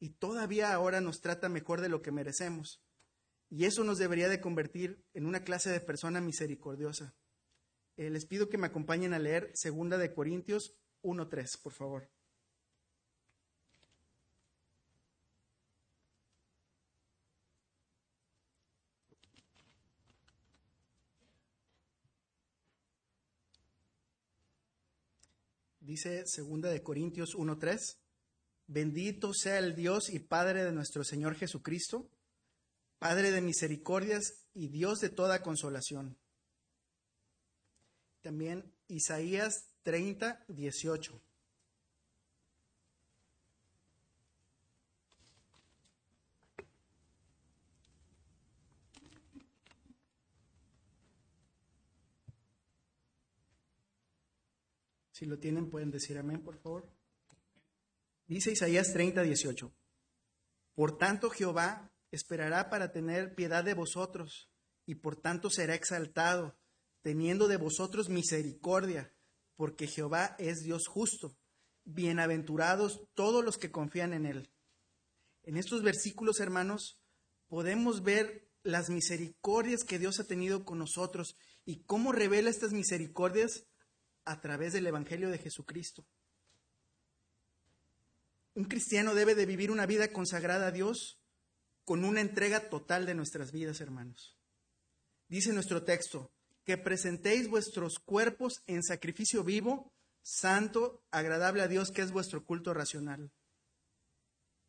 y 0.00 0.10
todavía 0.10 0.72
ahora 0.72 1.00
nos 1.00 1.20
trata 1.20 1.48
mejor 1.48 1.80
de 1.80 1.88
lo 1.88 2.02
que 2.02 2.12
merecemos. 2.12 2.82
Y 3.50 3.64
eso 3.64 3.84
nos 3.84 3.98
debería 3.98 4.28
de 4.28 4.40
convertir 4.40 5.04
en 5.14 5.26
una 5.26 5.42
clase 5.42 5.70
de 5.70 5.80
persona 5.80 6.20
misericordiosa. 6.20 7.14
Eh, 7.96 8.10
les 8.10 8.26
pido 8.26 8.48
que 8.48 8.58
me 8.58 8.66
acompañen 8.66 9.12
a 9.12 9.18
leer 9.18 9.50
Segunda 9.54 9.98
de 9.98 10.12
Corintios 10.12 10.76
1.3, 11.02 11.60
por 11.62 11.72
favor. 11.72 12.10
Dice 25.88 26.26
Segunda 26.26 26.68
de 26.68 26.82
Corintios 26.82 27.34
1.3, 27.34 27.96
bendito 28.66 29.32
sea 29.32 29.58
el 29.58 29.74
Dios 29.74 30.10
y 30.10 30.18
Padre 30.18 30.62
de 30.64 30.72
nuestro 30.72 31.02
Señor 31.02 31.34
Jesucristo, 31.34 32.10
Padre 32.98 33.30
de 33.30 33.40
misericordias 33.40 34.46
y 34.52 34.68
Dios 34.68 35.00
de 35.00 35.08
toda 35.08 35.40
consolación 35.40 36.18
también 38.28 38.74
Isaías 38.88 39.70
30, 39.84 40.44
18. 40.48 41.22
Si 55.18 55.26
lo 55.26 55.40
tienen, 55.40 55.68
pueden 55.68 55.90
decir 55.90 56.16
amén, 56.16 56.44
por 56.44 56.58
favor. 56.58 56.88
Dice 58.28 58.52
Isaías 58.52 58.92
30, 58.92 59.22
18. 59.22 59.74
Por 60.76 60.96
tanto, 60.96 61.28
Jehová 61.28 61.92
esperará 62.12 62.70
para 62.70 62.92
tener 62.92 63.34
piedad 63.34 63.64
de 63.64 63.74
vosotros, 63.74 64.48
y 64.86 64.94
por 64.94 65.16
tanto 65.16 65.50
será 65.50 65.74
exaltado, 65.74 66.56
teniendo 67.02 67.48
de 67.48 67.56
vosotros 67.56 68.08
misericordia, 68.08 69.12
porque 69.56 69.88
Jehová 69.88 70.36
es 70.38 70.60
Dios 70.60 70.86
justo. 70.86 71.36
Bienaventurados 71.82 73.02
todos 73.14 73.44
los 73.44 73.58
que 73.58 73.72
confían 73.72 74.12
en 74.12 74.24
Él. 74.24 74.52
En 75.42 75.56
estos 75.56 75.82
versículos, 75.82 76.38
hermanos, 76.38 77.02
podemos 77.48 78.04
ver 78.04 78.48
las 78.62 78.88
misericordias 78.88 79.82
que 79.82 79.98
Dios 79.98 80.20
ha 80.20 80.28
tenido 80.28 80.64
con 80.64 80.78
nosotros 80.78 81.34
y 81.64 81.82
cómo 81.82 82.12
revela 82.12 82.50
estas 82.50 82.72
misericordias 82.72 83.67
a 84.28 84.40
través 84.40 84.74
del 84.74 84.86
Evangelio 84.86 85.30
de 85.30 85.38
Jesucristo. 85.38 86.04
Un 88.54 88.64
cristiano 88.64 89.14
debe 89.14 89.34
de 89.34 89.46
vivir 89.46 89.70
una 89.70 89.86
vida 89.86 90.08
consagrada 90.08 90.66
a 90.66 90.70
Dios 90.70 91.18
con 91.84 92.04
una 92.04 92.20
entrega 92.20 92.68
total 92.68 93.06
de 93.06 93.14
nuestras 93.14 93.52
vidas, 93.52 93.80
hermanos. 93.80 94.36
Dice 95.28 95.52
nuestro 95.52 95.84
texto, 95.84 96.30
que 96.64 96.76
presentéis 96.76 97.48
vuestros 97.48 97.98
cuerpos 97.98 98.62
en 98.66 98.82
sacrificio 98.82 99.44
vivo, 99.44 99.92
santo, 100.20 101.02
agradable 101.10 101.62
a 101.62 101.68
Dios, 101.68 101.90
que 101.90 102.02
es 102.02 102.10
vuestro 102.10 102.44
culto 102.44 102.74
racional. 102.74 103.32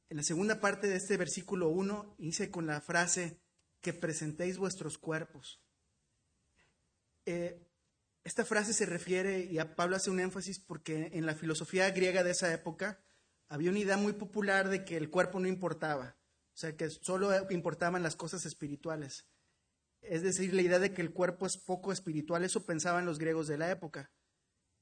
En 0.10 0.18
la 0.18 0.24
segunda 0.24 0.62
parte 0.62 0.88
de 0.88 0.96
este 0.96 1.18
versículo 1.18 1.68
1 1.68 2.16
dice 2.18 2.50
con 2.50 2.66
la 2.66 2.80
frase, 2.80 3.42
que 3.82 3.94
presentéis 3.94 4.58
vuestros 4.58 4.98
cuerpos. 4.98 5.62
Eh, 7.26 7.69
esta 8.30 8.46
frase 8.46 8.74
se 8.74 8.86
refiere, 8.86 9.40
y 9.46 9.58
a 9.58 9.76
Pablo 9.76 9.96
hace 9.96 10.12
un 10.12 10.20
énfasis 10.20 10.60
porque 10.60 11.10
en 11.14 11.26
la 11.26 11.34
filosofía 11.34 11.90
griega 11.90 12.24
de 12.24 12.30
esa 12.30 12.54
época 12.54 13.04
había 13.48 13.72
una 13.72 13.80
idea 13.80 13.98
muy 13.98 14.14
popular 14.14 14.70
de 14.70 14.86
que 14.86 14.98
el 14.98 15.10
cuerpo 15.10 15.40
no 15.40 15.48
importaba, 15.48 16.16
o 16.54 16.58
sea, 16.58 16.78
que 16.78 16.92
solo 16.92 17.32
importaban 17.50 18.04
las 18.04 18.16
cosas 18.16 18.46
espirituales. 18.46 19.26
Es 20.02 20.22
decir, 20.22 20.54
la 20.54 20.62
idea 20.62 20.78
de 20.78 20.94
que 20.94 21.02
el 21.02 21.12
cuerpo 21.12 21.48
es 21.48 21.58
poco 21.58 21.92
espiritual, 21.92 22.44
eso 22.44 22.68
pensaban 22.68 23.08
los 23.08 23.18
griegos 23.18 23.48
de 23.48 23.58
la 23.58 23.72
época. 23.72 24.12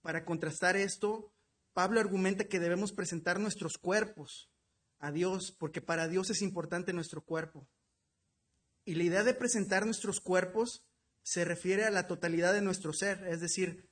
Para 0.01 0.25
contrastar 0.25 0.75
esto, 0.75 1.33
Pablo 1.71 2.01
argumenta 2.01 2.49
que 2.49 2.59
debemos 2.59 2.91
presentar 2.91 3.39
nuestros 3.39 3.77
cuerpos 3.77 4.51
a 4.99 5.09
Dios, 5.13 5.55
porque 5.57 5.79
para 5.79 6.09
Dios 6.09 6.29
es 6.31 6.41
importante 6.41 6.91
nuestro 6.91 7.23
cuerpo. 7.23 7.69
Y 8.83 8.95
la 8.95 9.03
idea 9.03 9.23
de 9.23 9.33
presentar 9.33 9.85
nuestros 9.85 10.19
cuerpos 10.19 10.83
se 11.27 11.43
refiere 11.43 11.83
a 11.83 11.91
la 11.91 12.07
totalidad 12.07 12.53
de 12.53 12.61
nuestro 12.61 12.93
ser, 12.93 13.27
es 13.27 13.41
decir, 13.41 13.89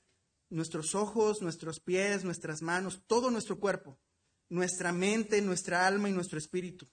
nuestros 0.48 0.94
ojos, 0.94 1.42
nuestros 1.42 1.80
pies, 1.80 2.24
nuestras 2.24 2.62
manos, 2.62 3.02
todo 3.06 3.30
nuestro 3.30 3.60
cuerpo, 3.60 3.98
nuestra 4.48 4.90
mente, 4.90 5.42
nuestra 5.42 5.86
alma 5.86 6.08
y 6.08 6.12
nuestro 6.12 6.38
espíritu. 6.38 6.88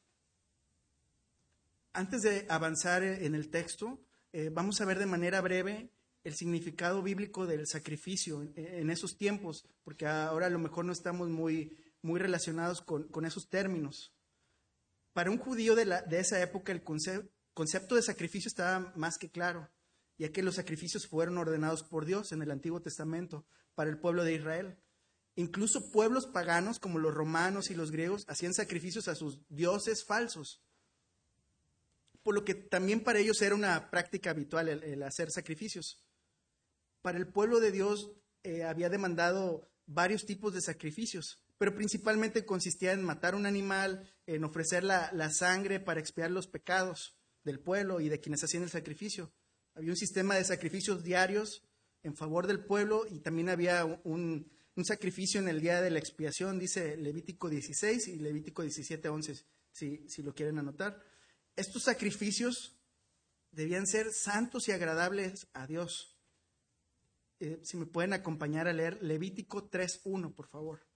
Antes 1.93 2.23
de 2.23 2.45
avanzar 2.49 3.03
en 3.03 3.35
el 3.35 3.49
texto, 3.51 4.01
eh, 4.33 4.49
vamos 4.51 4.81
a 4.81 4.85
ver 4.85 4.99
de 4.99 5.05
manera 5.05 5.39
breve 5.39 5.89
el 6.25 6.35
significado 6.35 7.01
bíblico 7.01 7.47
del 7.47 7.65
sacrificio 7.65 8.41
en, 8.57 8.89
esos 8.89 9.15
tiempos, 9.15 9.65
porque 9.85 10.07
ahora 10.07 10.47
a 10.47 10.49
lo 10.49 10.59
mejor 10.59 10.83
no 10.83 10.91
estamos 10.91 11.29
muy, 11.29 11.77
muy 12.01 12.19
relacionados 12.19 12.81
con, 12.81 13.25
esos 13.25 13.47
términos. 13.47 14.13
Para 15.13 15.31
un 15.31 15.37
judío 15.37 15.73
de, 15.73 15.85
de 15.85 16.19
esa 16.19 16.41
época 16.41 16.73
el 16.73 16.83
concepto 16.83 17.95
de 17.95 18.01
sacrificio 18.01 18.49
estaba 18.49 18.91
más 18.97 19.17
que 19.17 19.31
claro, 19.31 19.69
ya 20.17 20.31
que 20.31 20.43
los 20.43 20.55
sacrificios 20.55 21.07
fueron 21.07 21.37
ordenados 21.37 21.83
por 21.83 22.05
Dios 22.05 22.31
en 22.31 22.41
el 22.41 22.51
Antiguo 22.51 22.81
Testamento 22.81 23.45
para 23.75 23.89
el 23.89 23.97
pueblo 23.97 24.23
de 24.23 24.35
Israel. 24.35 24.77
Incluso 25.35 25.91
pueblos 25.91 26.27
paganos 26.27 26.79
como 26.79 26.99
los 26.99 27.13
romanos 27.13 27.71
y 27.71 27.75
los 27.75 27.91
griegos 27.91 28.25
hacían 28.27 28.53
sacrificios 28.53 29.07
a 29.07 29.15
sus 29.15 29.41
dioses 29.49 30.05
falsos, 30.05 30.61
por 32.21 32.35
lo 32.35 32.45
que 32.45 32.53
también 32.53 33.03
para 33.03 33.19
ellos 33.19 33.41
era 33.41 33.55
una 33.55 33.89
práctica 33.89 34.29
habitual 34.29 34.69
el, 34.69 35.01
hacer 35.03 35.31
sacrificios. 35.31 36.05
Para 37.01 37.17
el 37.17 37.27
pueblo 37.27 37.59
de 37.59 37.71
Dios 37.71 38.11
eh, 38.43 38.63
había 38.63 38.89
demandado 38.89 39.71
varios 39.85 40.25
tipos 40.25 40.53
de 40.53 40.61
sacrificios, 40.61 41.43
pero 41.57 41.75
principalmente 41.75 42.45
consistía 42.45 42.93
en 42.93 43.03
matar 43.03 43.35
un 43.35 43.45
animal, 43.45 44.13
en 44.27 44.43
ofrecer 44.43 44.83
la 44.83 45.29
sangre 45.31 45.79
para 45.79 45.99
expiar 45.99 46.29
los 46.31 46.47
pecados 46.47 47.17
del 47.43 47.59
pueblo 47.59 47.99
y 47.99 48.09
de 48.09 48.19
quienes 48.19 48.43
hacían 48.43 48.63
el 48.63 48.69
sacrificio. 48.69 49.33
Había 49.75 49.91
un 49.91 49.97
sistema 49.97 50.35
de 50.35 50.43
sacrificios 50.43 51.03
diarios 51.03 51.63
en 52.03 52.15
favor 52.15 52.47
del 52.47 52.63
pueblo 52.63 53.05
y 53.09 53.19
también 53.19 53.49
había 53.49 53.85
un, 54.03 54.51
sacrificio 54.83 55.39
en 55.39 55.47
el 55.47 55.61
día 55.61 55.81
de 55.81 55.89
la 55.89 55.99
expiación, 55.99 56.59
dice 56.59 56.97
Levítico 56.97 57.49
16 57.49 58.07
y 58.07 58.19
Levítico 58.19 58.61
17, 58.61 59.07
11, 59.09 59.45
si, 59.71 60.09
si 60.09 60.21
lo 60.21 60.33
quieren 60.33 60.59
anotar. 60.59 61.01
Estos 61.55 61.83
sacrificios 61.83 62.75
debían 63.51 63.87
ser 63.87 64.11
santos 64.11 64.67
y 64.67 64.71
agradables 64.71 65.47
a 65.53 65.67
Dios. 65.67 66.17
Eh, 67.39 67.59
si 67.63 67.77
me 67.77 67.85
pueden 67.85 68.13
acompañar 68.13 68.67
a 68.67 68.73
leer 68.73 69.01
Levítico 69.01 69.69
3.1, 69.69 70.33
por 70.33 70.47
favor. 70.47 70.92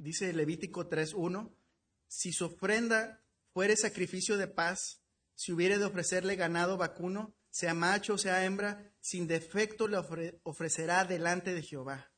Dice 0.00 0.32
Levítico 0.32 0.88
3.1, 0.88 1.54
si 2.08 2.32
su 2.32 2.46
ofrenda 2.46 3.22
fuere 3.52 3.76
sacrificio 3.76 4.36
de 4.36 4.48
paz, 4.48 5.02
si 5.34 5.52
hubiere 5.52 5.78
de 5.78 5.84
ofrecerle 5.84 6.36
ganado 6.36 6.76
vacuno, 6.76 7.36
sea 7.50 7.74
macho 7.74 8.14
o 8.14 8.18
sea 8.18 8.44
hembra, 8.44 8.92
sin 9.00 9.26
defecto 9.26 9.88
le 9.88 9.98
ofrecerá 10.42 11.04
delante 11.04 11.54
de 11.54 11.62
Jehová. 11.62 12.12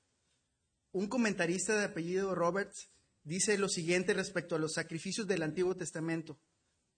Un 0.92 1.08
comentarista 1.08 1.76
de 1.76 1.84
apellido 1.84 2.34
Roberts 2.34 2.90
dice 3.24 3.58
lo 3.58 3.68
siguiente 3.68 4.14
respecto 4.14 4.54
a 4.54 4.58
los 4.58 4.74
sacrificios 4.74 5.26
del 5.26 5.42
Antiguo 5.42 5.76
Testamento. 5.76 6.38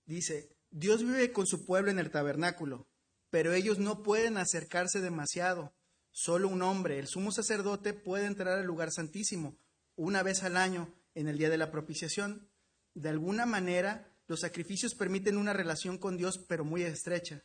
Dice, 0.05 0.57
Dios 0.71 1.03
vive 1.03 1.33
con 1.33 1.47
su 1.47 1.65
pueblo 1.65 1.91
en 1.91 1.99
el 1.99 2.11
tabernáculo, 2.11 2.89
pero 3.31 3.53
ellos 3.53 3.79
no 3.79 4.03
pueden 4.03 4.37
acercarse 4.37 5.01
demasiado. 5.01 5.75
Solo 6.11 6.49
un 6.49 6.63
hombre, 6.63 6.99
el 6.99 7.07
sumo 7.07 7.33
sacerdote, 7.33 7.95
puede 7.95 8.27
entrar 8.27 8.59
al 8.59 8.67
lugar 8.67 8.91
santísimo 8.91 9.59
una 9.97 10.23
vez 10.23 10.43
al 10.43 10.57
año 10.57 10.93
en 11.15 11.29
el 11.29 11.39
día 11.39 11.51
de 11.51 11.59
la 11.59 11.71
propiciación. 11.71 12.51
De 12.95 13.09
alguna 13.09 13.47
manera, 13.47 14.15
los 14.27 14.41
sacrificios 14.41 14.95
permiten 14.95 15.37
una 15.37 15.53
relación 15.53 15.99
con 15.99 16.17
Dios, 16.17 16.39
pero 16.49 16.65
muy 16.65 16.83
estrecha, 16.83 17.45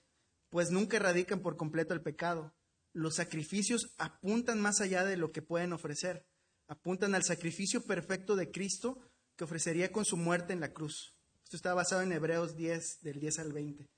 pues 0.49 0.71
nunca 0.71 0.97
erradican 0.97 1.41
por 1.41 1.57
completo 1.57 1.93
el 1.93 2.01
pecado. 2.01 2.53
Los 2.93 3.15
sacrificios 3.15 3.93
apuntan 3.97 4.61
más 4.61 4.81
allá 4.81 5.03
de 5.03 5.17
lo 5.17 5.31
que 5.31 5.41
pueden 5.41 5.73
ofrecer, 5.73 6.25
apuntan 6.67 7.15
al 7.15 7.23
sacrificio 7.23 7.85
perfecto 7.85 8.35
de 8.35 8.51
Cristo 8.51 8.99
que 9.35 9.43
ofrecería 9.43 9.91
con 9.91 10.05
su 10.05 10.17
muerte 10.17 10.53
en 10.53 10.59
la 10.59 10.73
cruz. 10.73 11.15
Esto 11.43 11.57
está 11.57 11.73
basado 11.73 12.01
en 12.01 12.11
Hebreos 12.11 12.55
10, 12.55 13.01
del 13.01 13.19
10 13.19 13.39
al 13.39 13.53
20. 13.53 13.89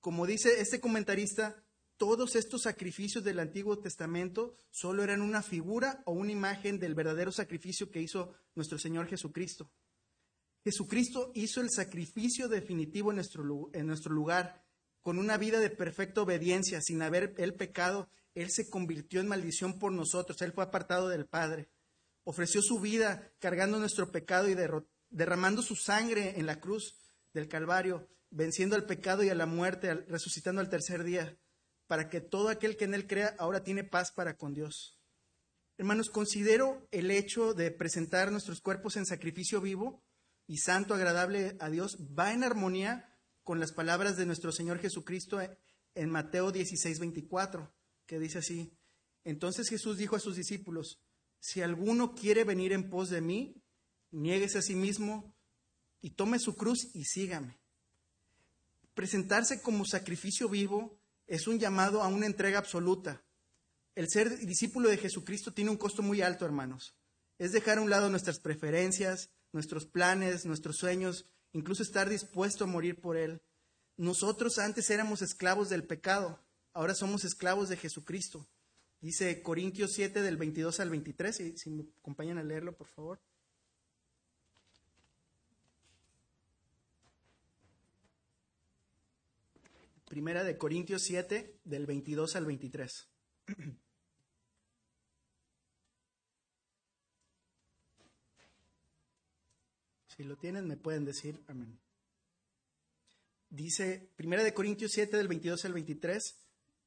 Como 0.00 0.26
dice 0.26 0.60
este 0.60 0.80
comentarista, 0.80 1.65
todos 1.96 2.36
estos 2.36 2.62
sacrificios 2.62 3.24
del 3.24 3.38
Antiguo 3.40 3.78
Testamento 3.78 4.54
solo 4.70 5.02
eran 5.02 5.22
una 5.22 5.42
figura 5.42 6.02
o 6.04 6.12
una 6.12 6.32
imagen 6.32 6.78
del 6.78 6.94
verdadero 6.94 7.32
sacrificio 7.32 7.90
que 7.90 8.02
hizo 8.02 8.34
nuestro 8.54 8.78
Señor 8.78 9.06
Jesucristo. 9.08 9.70
Jesucristo 10.62 11.30
hizo 11.34 11.60
el 11.60 11.70
sacrificio 11.70 12.48
definitivo 12.48 13.12
en 13.12 13.16
nuestro, 13.86 14.12
lugar, 14.12 14.64
con 15.00 15.18
una 15.18 15.38
vida 15.38 15.60
de 15.60 15.70
perfecta 15.70 16.22
obediencia, 16.22 16.80
sin 16.82 17.00
haber 17.02 17.34
él 17.38 17.54
pecado. 17.54 18.08
Él 18.34 18.50
se 18.50 18.68
convirtió 18.68 19.20
en 19.20 19.28
maldición 19.28 19.78
por 19.78 19.92
nosotros, 19.92 20.42
Él 20.42 20.52
fue 20.52 20.64
apartado 20.64 21.08
del 21.08 21.26
Padre. 21.26 21.70
Ofreció 22.24 22.60
su 22.60 22.80
vida 22.80 23.32
cargando 23.38 23.78
nuestro 23.78 24.10
pecado 24.10 24.48
y 24.48 24.56
derramando 25.08 25.62
su 25.62 25.76
sangre 25.76 26.38
en 26.38 26.46
la 26.46 26.60
cruz 26.60 26.96
del 27.32 27.48
Calvario, 27.48 28.08
venciendo 28.30 28.74
al 28.74 28.84
pecado 28.84 29.22
y 29.22 29.28
a 29.28 29.34
la 29.34 29.46
muerte, 29.46 29.94
resucitando 29.94 30.60
al 30.60 30.68
tercer 30.68 31.04
día 31.04 31.38
para 31.86 32.08
que 32.08 32.20
todo 32.20 32.48
aquel 32.48 32.76
que 32.76 32.84
en 32.84 32.94
Él 32.94 33.06
crea 33.06 33.34
ahora 33.38 33.62
tiene 33.62 33.84
paz 33.84 34.12
para 34.12 34.36
con 34.36 34.54
Dios. 34.54 34.98
Hermanos, 35.78 36.08
considero 36.08 36.88
el 36.90 37.10
hecho 37.10 37.52
de 37.52 37.70
presentar 37.70 38.32
nuestros 38.32 38.60
cuerpos 38.60 38.96
en 38.96 39.06
sacrificio 39.06 39.60
vivo 39.60 40.02
y 40.46 40.58
santo, 40.58 40.94
agradable 40.94 41.56
a 41.60 41.68
Dios, 41.68 41.98
va 42.18 42.32
en 42.32 42.44
armonía 42.44 43.12
con 43.42 43.60
las 43.60 43.72
palabras 43.72 44.16
de 44.16 44.26
nuestro 44.26 44.52
Señor 44.52 44.78
Jesucristo 44.78 45.38
en 45.94 46.10
Mateo 46.10 46.50
16, 46.50 46.98
24, 46.98 47.72
que 48.06 48.18
dice 48.18 48.38
así, 48.38 48.72
entonces 49.24 49.68
Jesús 49.68 49.98
dijo 49.98 50.16
a 50.16 50.20
sus 50.20 50.36
discípulos, 50.36 51.00
si 51.40 51.60
alguno 51.60 52.14
quiere 52.14 52.44
venir 52.44 52.72
en 52.72 52.88
pos 52.88 53.10
de 53.10 53.20
mí, 53.20 53.62
niéguese 54.10 54.58
a 54.58 54.62
sí 54.62 54.74
mismo 54.74 55.34
y 56.00 56.10
tome 56.10 56.38
su 56.38 56.56
cruz 56.56 56.90
y 56.94 57.04
sígame. 57.04 57.58
Presentarse 58.94 59.60
como 59.60 59.84
sacrificio 59.84 60.48
vivo 60.48 60.98
es 61.26 61.46
un 61.46 61.58
llamado 61.58 62.02
a 62.02 62.08
una 62.08 62.26
entrega 62.26 62.58
absoluta, 62.58 63.22
El 63.94 64.10
ser 64.10 64.38
discípulo 64.40 64.90
de 64.90 64.98
Jesucristo 64.98 65.54
tiene 65.54 65.70
un 65.70 65.78
costo 65.78 66.02
muy 66.02 66.20
alto, 66.20 66.44
hermanos. 66.44 66.94
Es 67.38 67.52
dejar 67.52 67.78
a 67.78 67.80
un 67.80 67.88
lado 67.88 68.10
nuestras 68.10 68.38
preferencias, 68.40 69.30
nuestros 69.52 69.86
planes, 69.86 70.44
nuestros 70.44 70.76
sueños, 70.76 71.24
incluso 71.52 71.82
estar 71.82 72.10
dispuesto 72.10 72.64
a 72.64 72.66
morir 72.66 73.00
por 73.00 73.16
Él. 73.16 73.40
Nosotros 73.96 74.58
antes 74.58 74.90
éramos 74.90 75.22
esclavos 75.22 75.70
del 75.70 75.86
pecado, 75.86 76.38
ahora 76.74 76.94
somos 76.94 77.24
esclavos 77.24 77.70
de 77.70 77.78
Jesucristo. 77.78 78.46
Dice 79.00 79.42
Corintios 79.42 79.92
7 79.94 80.20
del 80.20 80.36
22 80.36 80.78
al 80.80 80.90
23, 80.90 81.34
si, 81.34 81.56
si 81.56 81.70
me 81.70 81.86
acompañan 81.98 82.36
a 82.36 82.44
leerlo, 82.44 82.76
por 82.76 82.88
favor. 82.88 83.18
Primera 90.06 90.44
de 90.44 90.56
Corintios 90.56 91.02
7 91.02 91.60
del 91.64 91.84
22 91.86 92.36
al 92.36 92.46
23. 92.46 93.08
Si 100.16 100.24
lo 100.24 100.38
tienen, 100.38 100.66
me 100.66 100.78
pueden 100.78 101.04
decir 101.04 101.44
amén. 101.46 101.78
Dice, 103.50 104.10
Primera 104.16 104.42
de 104.42 104.54
Corintios 104.54 104.92
7 104.92 105.14
del 105.14 105.28
22 105.28 105.66
al 105.66 105.74
23, 105.74 106.38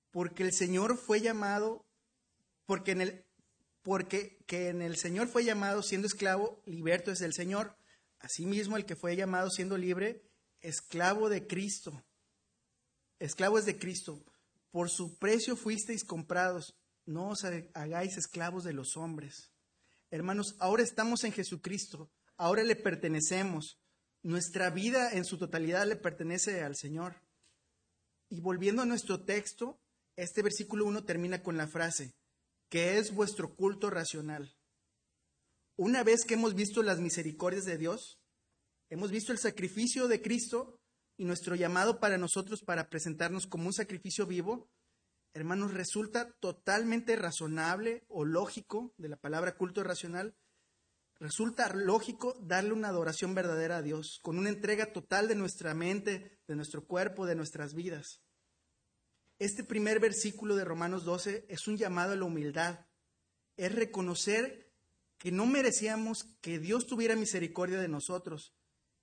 porque 0.10 0.42
el 0.42 0.52
Señor 0.52 0.98
fue 0.98 1.22
llamado, 1.22 1.86
porque 2.66 2.90
en 2.92 3.02
el, 3.02 3.26
porque 3.84 4.44
que 4.48 4.70
en 4.70 4.82
el 4.82 4.98
Señor 4.98 5.28
fue 5.28 5.44
llamado 5.46 5.84
siendo 5.84 6.08
esclavo, 6.08 6.64
liberto 6.66 7.12
es 7.12 7.22
el 7.22 7.34
Señor. 7.34 7.78
Asimismo, 8.18 8.78
el 8.78 8.86
que 8.86 8.96
fue 8.96 9.16
llamado 9.16 9.52
siendo 9.52 9.78
libre, 9.78 10.24
esclavo 10.62 11.30
de 11.30 11.46
Cristo. 11.46 12.04
Esclavo 13.20 13.60
es 13.60 13.66
de 13.66 13.78
Cristo. 13.78 14.24
Por 14.72 14.90
su 14.90 15.18
precio 15.18 15.56
fuisteis 15.56 16.04
comprados. 16.04 16.76
No 17.06 17.30
os 17.30 17.44
hagáis 17.44 18.18
esclavos 18.18 18.64
de 18.64 18.74
los 18.74 18.98
hombres. 18.98 19.52
Hermanos, 20.12 20.56
ahora 20.60 20.84
estamos 20.84 21.24
en 21.24 21.32
Jesucristo 21.32 22.10
ahora 22.40 22.64
le 22.64 22.76
pertenecemos. 22.76 23.78
Nuestra 24.24 24.70
vida 24.72 25.12
en 25.14 25.24
su 25.24 25.38
totalidad 25.38 25.88
le 25.88 25.96
pertenece 25.96 26.64
al 26.64 26.76
Señor. 26.76 27.22
Y 28.30 28.42
volviendo 28.42 28.82
a 28.82 28.86
nuestro 28.86 29.24
texto, 29.24 29.80
este 30.16 30.42
versículo 30.42 30.86
1 30.86 31.06
termina 31.06 31.44
con 31.44 31.58
la 31.58 31.68
frase, 31.68 32.16
que 32.70 32.98
es 32.98 33.14
vuestro 33.14 33.56
culto 33.56 33.90
racional. 33.90 34.56
Una 35.78 36.04
vez 36.04 36.26
que 36.26 36.34
hemos 36.34 36.56
visto 36.56 36.84
las 36.84 37.00
misericordias 37.00 37.64
de 37.64 37.78
Dios, 37.78 38.20
hemos 38.90 39.12
visto 39.12 39.32
el 39.32 39.40
sacrificio 39.40 40.08
de 40.08 40.22
Cristo 40.22 40.80
y 41.20 41.26
nuestro 41.26 41.54
llamado 41.54 42.00
para 42.00 42.18
nosotros 42.18 42.64
para 42.64 42.90
presentarnos 42.90 43.46
como 43.46 43.68
un 43.68 43.74
sacrificio 43.74 44.26
vivo, 44.26 44.72
hermanos, 45.34 45.76
resulta 45.76 46.32
totalmente 46.40 47.16
razonable 47.16 48.06
o 48.08 48.26
lógico 48.26 48.94
de 48.98 49.10
la 49.10 49.18
palabra 49.18 49.56
culto 49.56 49.84
racional 49.84 50.36
Resulta 51.20 51.70
lógico 51.74 52.38
darle 52.40 52.72
una 52.72 52.88
adoración 52.88 53.36
verdadera 53.36 53.78
a 53.78 53.82
Dios, 53.82 54.20
con 54.22 54.38
una 54.38 54.48
entrega 54.48 54.94
total 54.94 55.28
de 55.28 55.36
nuestra 55.36 55.74
mente, 55.74 56.40
de 56.48 56.56
nuestro 56.56 56.86
cuerpo, 56.86 57.26
de 57.26 57.36
nuestras 57.36 57.74
vidas. 57.74 58.22
Este 59.38 59.66
primer 59.66 60.00
versículo 60.00 60.56
de 60.56 60.64
Romanos 60.64 61.04
12 61.04 61.46
es 61.50 61.68
un 61.68 61.78
llamado 61.78 62.14
a 62.14 62.16
la 62.16 62.24
humildad. 62.24 62.86
Es 63.58 63.76
reconocer 63.76 64.72
que 65.18 65.32
no 65.34 65.46
merecíamos 65.46 66.24
que 66.40 66.58
Dios 66.58 66.88
tuviera 66.88 67.18
misericordia 67.18 67.80
de 67.80 67.90
nosotros. 67.90 68.54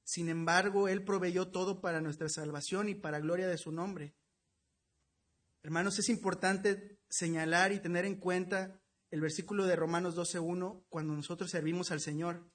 Sin 0.06 0.28
embargo, 0.28 0.86
Él 0.86 1.02
proveyó 1.02 1.48
todo 1.48 1.80
para 1.80 2.00
nuestra 2.00 2.28
salvación 2.28 2.88
y 2.88 2.94
para 2.94 3.18
gloria 3.18 3.48
de 3.48 3.58
su 3.58 3.72
nombre. 3.72 4.14
Hermanos, 5.64 5.98
es 5.98 6.08
importante 6.08 7.00
señalar 7.08 7.72
y 7.72 7.80
tener 7.80 8.04
en 8.04 8.14
cuenta 8.14 8.80
el 9.10 9.20
versículo 9.20 9.66
de 9.66 9.74
Romanos 9.74 10.16
12.1, 10.16 10.84
cuando 10.88 11.12
nosotros 11.12 11.50
servimos 11.50 11.90
al 11.90 12.00
Señor. 12.00 12.48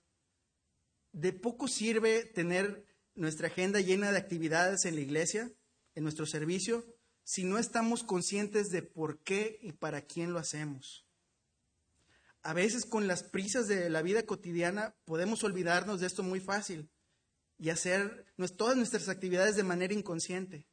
De 1.12 1.34
poco 1.34 1.68
sirve 1.68 2.24
tener 2.24 2.86
nuestra 3.16 3.48
agenda 3.48 3.82
llena 3.82 4.14
de 4.14 4.18
actividades 4.18 4.86
en 4.86 4.96
la 4.96 5.02
iglesia, 5.02 5.52
en 5.94 6.04
nuestro 6.04 6.26
servicio, 6.26 6.86
si 7.26 7.44
no 7.44 7.58
estamos 7.58 8.04
conscientes 8.04 8.70
de 8.70 8.82
por 8.82 9.24
qué 9.24 9.60
y 9.62 9.74
para 9.74 10.04
quién 10.04 10.32
lo 10.32 10.40
hacemos. 10.40 11.06
A 12.44 12.54
veces 12.54 12.86
con 12.86 13.08
las 13.08 13.24
prisas 13.24 13.68
de 13.68 13.90
la 13.90 14.02
vida 14.02 14.24
cotidiana 14.24 14.96
podemos 15.04 15.44
olvidarnos 15.44 16.00
de 16.00 16.08
esto 16.08 16.24
muy 16.24 16.40
fácil 16.40 16.90
y 17.62 17.70
hacer 17.70 18.26
todas 18.58 18.76
nuestras 18.76 19.08
actividades 19.08 19.56
de 19.56 19.64
manera 19.64 19.94
inconsciente. 19.94 20.66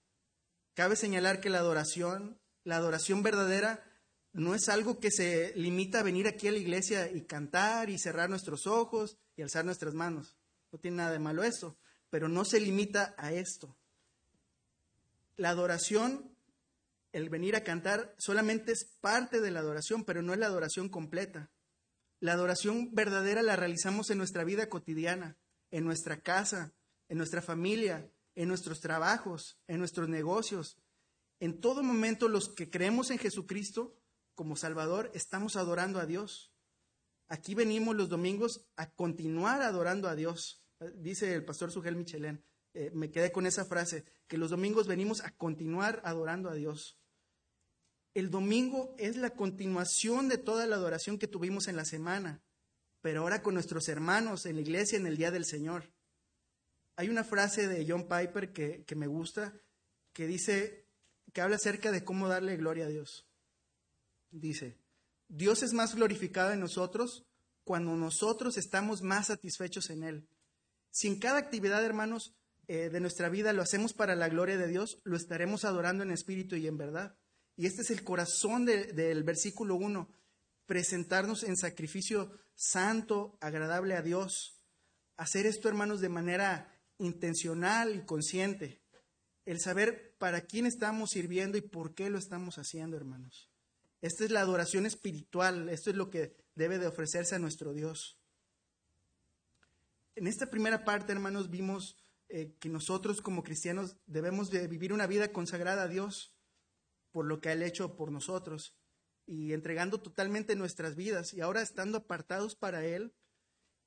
Cabe 0.72 0.96
señalar 0.96 1.38
que 1.38 1.51
la 1.51 1.59
adoración, 1.59 2.40
la 2.64 2.77
adoración 2.77 3.22
verdadera, 3.22 3.85
no 4.33 4.55
es 4.55 4.70
algo 4.70 4.98
que 4.98 5.11
se 5.11 5.53
limita 5.55 6.01
a 6.01 6.03
venir 6.03 6.27
aquí 6.27 6.48
a 6.48 6.53
la 6.53 6.57
iglesia 6.57 7.11
y 7.12 7.27
cantar 7.27 7.90
y 7.90 7.98
cerrar 7.98 8.31
nuestros 8.31 8.66
ojos 8.66 9.18
y 9.37 9.42
alzar 9.42 9.66
nuestras 9.66 9.92
manos. 9.92 10.38
No 10.72 10.79
tiene 10.79 10.96
nada 10.96 11.12
de 11.12 11.18
malo 11.18 11.44
eso, 11.44 11.77
pero 12.09 12.27
no 12.27 12.46
se 12.46 12.59
limita 12.59 13.14
a 13.18 13.33
esto. 13.33 13.77
La 15.37 15.51
adoración, 15.51 16.35
el 17.12 17.29
venir 17.29 17.55
a 17.55 17.64
cantar, 17.64 18.14
solamente 18.16 18.72
es 18.72 18.87
parte 19.03 19.42
de 19.42 19.51
la 19.51 19.61
adoración, 19.61 20.05
pero 20.05 20.22
no 20.22 20.33
es 20.33 20.38
la 20.38 20.46
adoración 20.46 20.88
completa. 20.88 21.51
La 22.18 22.33
adoración 22.33 22.94
verdadera 22.94 23.42
la 23.42 23.57
realizamos 23.57 24.09
en 24.09 24.16
nuestra 24.16 24.42
vida 24.42 24.70
cotidiana, 24.70 25.37
en 25.70 25.85
nuestra 25.85 26.22
casa, 26.22 26.72
en 27.09 27.18
nuestra 27.18 27.42
familia, 27.42 28.11
en 28.35 28.49
nuestros 28.49 28.81
trabajos, 28.81 29.59
en 29.66 29.79
nuestros 29.79 30.09
negocios. 30.09 30.79
En 31.40 31.61
todo 31.61 31.83
momento 31.83 32.29
los 32.29 32.49
que 32.49 32.71
creemos 32.71 33.11
en 33.11 33.18
Jesucristo 33.18 33.97
como 34.35 34.57
Salvador, 34.57 35.11
estamos 35.14 35.57
adorando 35.57 35.99
a 35.99 36.07
Dios. 36.07 36.53
Aquí 37.29 37.55
venimos 37.55 37.97
los 37.97 38.09
domingos 38.09 38.66
a 38.77 38.90
continuar 38.90 39.62
adorando 39.62 40.09
a 40.09 40.14
Dios. 40.14 40.64
Dice 40.94 41.35
el 41.35 41.44
pastor 41.44 41.73
Sugel 41.73 41.97
Michelén, 41.97 42.44
eh, 42.75 42.90
me 42.94 43.11
quedé 43.11 43.33
con 43.33 43.47
esa 43.47 43.64
frase, 43.64 44.05
que 44.29 44.38
los 44.38 44.51
domingos 44.51 44.87
venimos 44.87 45.23
a 45.23 45.35
continuar 45.37 46.01
adorando 46.05 46.49
a 46.49 46.55
Dios. 46.55 46.99
El 48.14 48.31
domingo 48.31 48.94
es 48.99 49.16
la 49.16 49.31
continuación 49.31 50.29
de 50.29 50.38
toda 50.38 50.66
la 50.66 50.77
adoración 50.77 51.18
que 51.18 51.29
tuvimos 51.29 51.68
en 51.68 51.77
la 51.77 51.85
semana, 51.85 52.42
pero 53.01 53.23
ahora 53.23 53.42
con 53.42 53.55
nuestros 53.55 53.88
hermanos 53.88 54.47
en 54.47 54.57
la 54.57 54.62
iglesia 54.62 54.99
en 54.99 55.07
el 55.07 55.16
Día 55.16 55.31
del 55.31 55.44
Señor. 55.44 55.92
Hay 56.98 57.08
una 57.08 57.22
frase 57.22 57.68
de 57.68 57.87
John 57.88 58.08
Piper 58.08 58.52
que, 58.52 58.96
me 58.96 59.06
gusta, 59.06 59.54
que 60.12 60.26
dice, 60.26 60.84
que 61.32 61.40
habla 61.40 61.56
acerca 61.56 61.92
de 61.92 62.04
cómo 62.04 62.28
darle 62.28 62.56
gloria 62.56 62.87
a 62.87 62.88
Dios 62.88 63.28
dice, 64.30 64.76
Dios 65.28 65.62
es 65.62 65.72
más 65.72 65.94
glorificado 65.94 66.52
en 66.52 66.61
nosotros 66.61 67.24
cuando 67.64 67.96
nosotros 67.96 68.56
estamos 68.56 69.02
más 69.02 69.26
satisfechos 69.26 69.90
en 69.90 70.02
Él. 70.02 70.28
Si 70.90 71.06
en 71.06 71.18
cada 71.18 71.38
actividad, 71.38 71.84
hermanos, 71.84 72.34
eh, 72.66 72.88
de 72.90 73.00
nuestra 73.00 73.28
vida 73.28 73.52
lo 73.52 73.62
hacemos 73.62 73.92
para 73.92 74.16
la 74.16 74.28
gloria 74.28 74.56
de 74.56 74.68
Dios, 74.68 75.00
lo 75.04 75.16
estaremos 75.16 75.64
adorando 75.64 76.02
en 76.02 76.11
espíritu 76.11 76.56
y 76.56 76.66
en 76.66 76.78
verdad. 76.78 77.16
Y 77.56 77.66
este 77.66 77.82
es 77.82 77.90
el 77.90 78.04
corazón 78.04 78.64
del 78.64 79.22
versículo 79.24 79.74
1, 79.74 80.08
presentarnos 80.66 81.42
en 81.42 81.56
sacrificio 81.56 82.30
santo, 82.54 83.37
agradable 83.40 83.94
a 83.94 84.02
Dios. 84.02 84.62
Hacer 85.16 85.46
esto, 85.46 85.68
hermanos, 85.68 86.00
de 86.00 86.08
manera 86.08 86.77
intencional 86.98 87.96
y 87.96 88.04
consciente. 88.04 88.82
El 89.44 89.61
saber 89.61 90.14
para 90.18 90.42
quién 90.42 90.66
estamos 90.66 91.11
sirviendo 91.11 91.56
y 91.56 91.62
por 91.62 91.94
qué 91.94 92.11
lo 92.11 92.18
estamos 92.18 92.58
haciendo, 92.58 92.96
hermanos. 92.96 93.50
Esta 94.00 94.24
es 94.24 94.30
la 94.30 94.40
adoración 94.40 94.87
espiritual, 94.87 95.68
esto 95.68 95.90
es 95.90 95.96
lo 95.96 96.11
que 96.11 96.37
debe 96.54 96.78
de 96.78 96.87
ofrecerse 96.87 97.34
a 97.34 97.38
nuestro 97.38 97.72
Dios. 97.72 98.20
En 100.14 100.26
esta 100.26 100.50
primera 100.50 100.84
parte, 100.84 101.12
hermanos, 101.12 101.50
vimos 101.50 101.96
eh, 102.28 102.54
que 102.61 102.68
nosotros 102.68 103.22
como 103.22 103.42
cristianos 103.42 103.96
debemos 104.06 104.50
de 104.50 104.66
vivir 104.66 104.92
una 104.92 105.06
vida 105.06 105.32
consagrada 105.32 105.84
a 105.84 105.88
Dios 105.88 106.37
por 107.11 107.24
lo 107.24 107.40
que 107.40 107.48
ha 107.48 107.54
hecho 107.54 107.96
por 107.96 108.12
nosotros 108.12 108.76
y 109.26 109.52
entregando 109.52 110.00
totalmente 110.00 110.56
nuestras 110.56 110.94
vidas 110.94 111.34
y 111.34 111.40
ahora 111.40 111.62
estando 111.62 111.98
apartados 111.98 112.54
para 112.54 112.84
Él, 112.84 113.14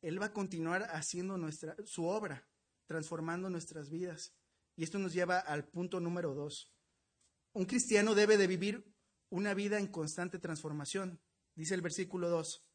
Él 0.01 0.21
va 0.21 0.27
a 0.27 0.33
continuar 0.33 0.83
haciendo 0.91 1.37
nuestra, 1.37 1.75
su 1.83 2.05
obra, 2.05 2.47
transformando 2.91 3.49
nuestras 3.49 3.89
vidas. 3.89 4.35
Y 4.75 4.83
esto 4.83 4.99
nos 4.99 5.13
lleva 5.13 5.39
al 5.39 5.63
punto 5.65 6.01
número 6.01 6.33
dos. 6.33 6.73
Un 7.53 7.63
cristiano 7.63 8.15
debe 8.15 8.35
de 8.35 8.47
vivir 8.47 8.93
una 9.29 9.53
vida 9.53 9.79
en 9.79 9.87
constante 9.87 10.39
transformación. 10.39 11.21
Dice 11.55 11.73
el 11.73 11.81
versículo 11.81 12.29
2, 12.29 12.67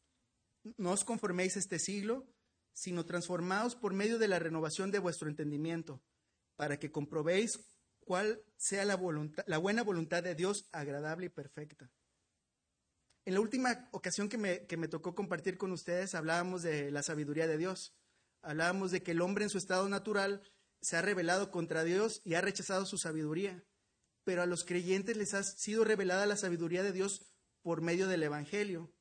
no 0.77 0.91
os 0.91 1.05
conforméis 1.05 1.55
este 1.55 1.77
siglo, 1.77 2.27
sino 2.73 3.05
transformaos 3.05 3.75
por 3.75 3.93
medio 3.93 4.17
de 4.17 4.27
la 4.27 4.39
renovación 4.39 4.89
de 4.89 4.97
vuestro 4.97 5.29
entendimiento, 5.29 6.01
para 6.55 6.79
que 6.79 6.91
comprobéis 6.91 7.59
cuál 7.99 8.41
sea 8.55 8.85
la, 8.85 8.99
la 9.45 9.57
buena 9.59 9.83
voluntad 9.83 10.23
de 10.23 10.33
Dios 10.33 10.67
agradable 10.71 11.27
y 11.27 11.29
perfecta. 11.29 11.91
En 13.25 13.35
la 13.35 13.39
última 13.39 13.87
ocasión 13.91 14.29
que 14.29 14.39
me, 14.39 14.65
que 14.65 14.77
me 14.77 14.87
tocó 14.87 15.13
compartir 15.13 15.59
con 15.59 15.71
ustedes, 15.71 16.15
hablábamos 16.15 16.63
de 16.63 16.89
la 16.89 17.03
sabiduría 17.03 17.45
de 17.45 17.57
Dios. 17.59 17.95
Hablábamos 18.47 18.91
de 18.91 19.03
que 19.03 19.11
el 19.11 19.21
hombre 19.21 19.43
en 19.43 19.49
su 19.49 19.57
estado 19.57 19.87
natural 19.89 20.41
se 20.81 20.95
ha 20.95 21.01
rebelado 21.01 21.51
contra 21.51 21.83
Dios 21.83 22.21
y 22.23 22.35
ha 22.35 22.41
rechazado 22.41 22.85
su 22.85 22.97
sabiduría 22.97 23.63
pero 24.27 24.41
a 24.41 24.45
los 24.45 24.65
creyentes 24.65 25.15
les 25.15 25.33
ha 25.33 25.41
sido 25.41 25.85
revelada 25.85 26.25
la 26.25 26.35
sabiduría 26.35 26.83
de 26.83 26.91
Dios 26.91 27.21
por 27.61 27.79
medio 27.79 28.09
del 28.09 28.23
Evangelio. 28.23 28.93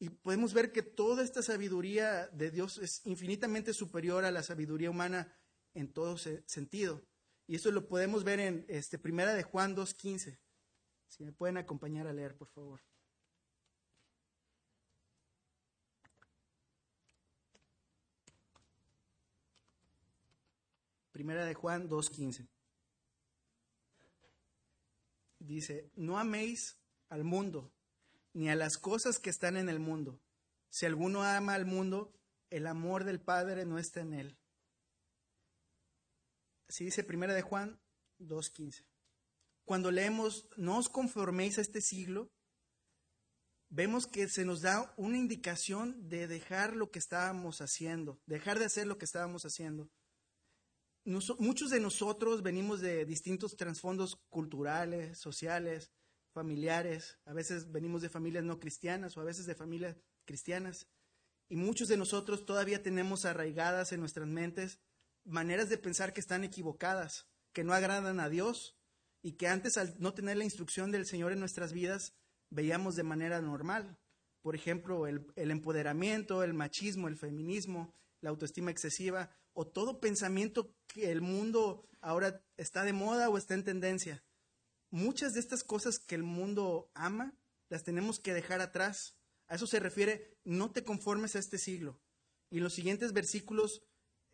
Y 0.00 0.08
podemos 0.08 0.54
ver 0.54 0.72
que 0.72 0.82
toda 0.82 1.22
esta 1.22 1.40
sabiduría 1.40 2.26
de 2.32 2.50
Dios 2.50 2.78
es 2.78 3.00
infinitamente 3.06 3.72
superior 3.72 4.24
a 4.24 4.32
la 4.32 4.42
sabiduría 4.42 4.90
humana 4.90 5.32
en 5.72 5.92
todo 5.92 6.18
sentido. 6.18 7.06
Y 7.46 7.54
eso 7.54 7.70
lo 7.70 7.86
podemos 7.86 8.24
ver 8.24 8.40
en 8.40 8.66
este, 8.68 8.98
Primera 8.98 9.34
de 9.34 9.44
Juan 9.44 9.76
2.15. 9.76 10.36
Si 11.06 11.22
me 11.22 11.30
pueden 11.30 11.58
acompañar 11.58 12.08
a 12.08 12.12
leer, 12.12 12.36
por 12.36 12.48
favor. 12.48 12.80
Primera 21.16 21.46
de 21.46 21.54
Juan 21.54 21.88
2.15. 21.88 22.46
Dice, 25.38 25.90
no 25.94 26.18
améis 26.18 26.76
al 27.08 27.24
mundo, 27.24 27.72
ni 28.34 28.50
a 28.50 28.54
las 28.54 28.76
cosas 28.76 29.18
que 29.18 29.30
están 29.30 29.56
en 29.56 29.70
el 29.70 29.80
mundo. 29.80 30.20
Si 30.68 30.84
alguno 30.84 31.22
ama 31.22 31.54
al 31.54 31.64
mundo, 31.64 32.12
el 32.50 32.66
amor 32.66 33.04
del 33.04 33.18
Padre 33.18 33.64
no 33.64 33.78
está 33.78 34.02
en 34.02 34.12
él. 34.12 34.38
Así 36.68 36.84
dice 36.84 37.02
Primera 37.02 37.32
de 37.32 37.40
Juan 37.40 37.80
2.15. 38.20 38.84
Cuando 39.64 39.90
leemos, 39.90 40.46
no 40.58 40.76
os 40.76 40.90
conforméis 40.90 41.56
a 41.56 41.62
este 41.62 41.80
siglo, 41.80 42.30
vemos 43.70 44.06
que 44.06 44.28
se 44.28 44.44
nos 44.44 44.60
da 44.60 44.92
una 44.98 45.16
indicación 45.16 46.10
de 46.10 46.28
dejar 46.28 46.76
lo 46.76 46.90
que 46.90 46.98
estábamos 46.98 47.62
haciendo, 47.62 48.20
dejar 48.26 48.58
de 48.58 48.66
hacer 48.66 48.86
lo 48.86 48.98
que 48.98 49.06
estábamos 49.06 49.46
haciendo. 49.46 49.90
Muchos 51.06 51.70
de 51.70 51.80
nosotros 51.80 52.42
venimos 52.42 52.80
de 52.80 53.04
distintos 53.04 53.56
trasfondos 53.56 54.16
culturales, 54.28 55.18
sociales, 55.18 55.92
familiares, 56.32 57.18
a 57.24 57.32
veces 57.32 57.70
venimos 57.70 58.02
de 58.02 58.10
familias 58.10 58.44
no 58.44 58.58
cristianas 58.58 59.16
o 59.16 59.20
a 59.20 59.24
veces 59.24 59.46
de 59.46 59.54
familias 59.54 59.96
cristianas, 60.24 60.88
y 61.48 61.56
muchos 61.56 61.88
de 61.88 61.96
nosotros 61.96 62.44
todavía 62.44 62.82
tenemos 62.82 63.24
arraigadas 63.24 63.92
en 63.92 64.00
nuestras 64.00 64.26
mentes 64.26 64.80
maneras 65.24 65.68
de 65.68 65.78
pensar 65.78 66.12
que 66.12 66.20
están 66.20 66.44
equivocadas, 66.44 67.26
que 67.52 67.64
no 67.64 67.72
agradan 67.72 68.20
a 68.20 68.28
Dios 68.28 68.76
y 69.22 69.32
que 69.32 69.48
antes 69.48 69.76
al 69.76 69.94
no 69.98 70.12
tener 70.12 70.36
la 70.36 70.44
instrucción 70.44 70.90
del 70.90 71.06
Señor 71.06 71.32
en 71.32 71.40
nuestras 71.40 71.72
vidas 71.72 72.14
veíamos 72.50 72.96
de 72.96 73.02
manera 73.02 73.40
normal. 73.40 73.98
Por 74.42 74.54
ejemplo, 74.54 75.06
el, 75.06 75.26
el 75.36 75.50
empoderamiento, 75.50 76.42
el 76.42 76.54
machismo, 76.54 77.08
el 77.08 77.16
feminismo, 77.16 77.94
la 78.26 78.30
autoestima 78.30 78.72
excesiva 78.72 79.30
o 79.52 79.68
todo 79.68 80.00
pensamiento 80.00 80.74
que 80.88 81.12
el 81.12 81.20
mundo 81.20 81.88
ahora 82.00 82.44
está 82.56 82.82
de 82.82 82.92
moda 82.92 83.30
o 83.30 83.38
está 83.38 83.54
en 83.54 83.62
tendencia. 83.62 84.24
Muchas 84.90 85.32
de 85.32 85.38
estas 85.38 85.62
cosas 85.62 86.00
que 86.00 86.16
el 86.16 86.24
mundo 86.24 86.90
ama 86.92 87.38
las 87.68 87.84
tenemos 87.84 88.18
que 88.18 88.34
dejar 88.34 88.60
atrás. 88.60 89.16
A 89.46 89.54
eso 89.54 89.68
se 89.68 89.78
refiere, 89.78 90.36
no 90.42 90.72
te 90.72 90.82
conformes 90.82 91.36
a 91.36 91.38
este 91.38 91.56
siglo. 91.56 92.00
Y 92.50 92.58
los 92.58 92.74
siguientes 92.74 93.12
versículos 93.12 93.84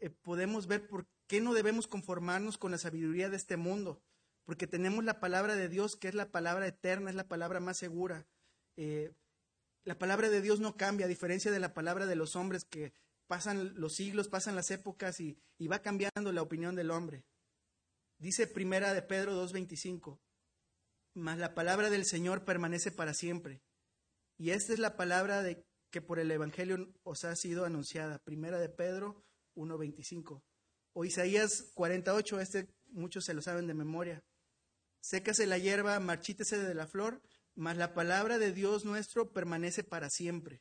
eh, 0.00 0.08
podemos 0.08 0.66
ver 0.68 0.88
por 0.88 1.06
qué 1.26 1.42
no 1.42 1.52
debemos 1.52 1.86
conformarnos 1.86 2.56
con 2.56 2.70
la 2.70 2.78
sabiduría 2.78 3.28
de 3.28 3.36
este 3.36 3.58
mundo, 3.58 4.02
porque 4.46 4.66
tenemos 4.66 5.04
la 5.04 5.20
palabra 5.20 5.54
de 5.54 5.68
Dios, 5.68 5.96
que 5.96 6.08
es 6.08 6.14
la 6.14 6.30
palabra 6.32 6.66
eterna, 6.66 7.10
es 7.10 7.16
la 7.16 7.28
palabra 7.28 7.60
más 7.60 7.76
segura. 7.76 8.26
Eh, 8.76 9.12
la 9.84 9.98
palabra 9.98 10.30
de 10.30 10.40
Dios 10.40 10.60
no 10.60 10.78
cambia, 10.78 11.04
a 11.04 11.10
diferencia 11.10 11.50
de 11.50 11.60
la 11.60 11.74
palabra 11.74 12.06
de 12.06 12.16
los 12.16 12.36
hombres, 12.36 12.64
que 12.64 12.94
pasan 13.32 13.72
los 13.80 13.94
siglos, 13.94 14.28
pasan 14.28 14.56
las 14.56 14.70
épocas 14.70 15.18
y, 15.18 15.38
va 15.66 15.78
cambiando 15.78 16.32
la 16.32 16.42
opinión 16.42 16.76
del 16.76 16.90
hombre. 16.90 17.24
Dice 18.18 18.46
primera 18.46 18.92
de 18.92 19.00
Pedro 19.00 19.42
2.25, 19.42 20.20
mas 21.14 21.38
la 21.38 21.54
palabra 21.54 21.88
del 21.88 22.04
Señor 22.04 22.44
permanece 22.44 22.92
para 22.92 23.14
siempre. 23.14 23.62
Y 24.36 24.50
esta 24.50 24.74
es 24.74 24.78
la 24.78 24.98
palabra 24.98 25.42
de 25.42 25.64
que 25.90 26.02
por 26.02 26.18
el 26.18 26.30
Evangelio 26.30 26.92
os 27.04 27.24
ha 27.24 27.34
sido 27.34 27.64
anunciada. 27.64 28.18
Primera 28.18 28.58
de 28.58 28.68
Pedro 28.68 29.24
1.25. 29.56 30.42
O 30.92 31.06
Isaías 31.06 31.70
48, 31.72 32.38
este 32.38 32.68
muchos 32.88 33.24
se 33.24 33.32
lo 33.32 33.40
saben 33.40 33.66
de 33.66 33.72
memoria. 33.72 34.22
Sécase 35.00 35.46
la 35.46 35.56
hierba, 35.56 35.98
marchítese 36.00 36.58
de 36.58 36.74
la 36.74 36.86
flor, 36.86 37.22
mas 37.54 37.78
la 37.78 37.94
palabra 37.94 38.36
de 38.36 38.52
Dios 38.52 38.84
nuestro 38.84 39.32
permanece 39.32 39.84
para 39.84 40.10
siempre. 40.10 40.60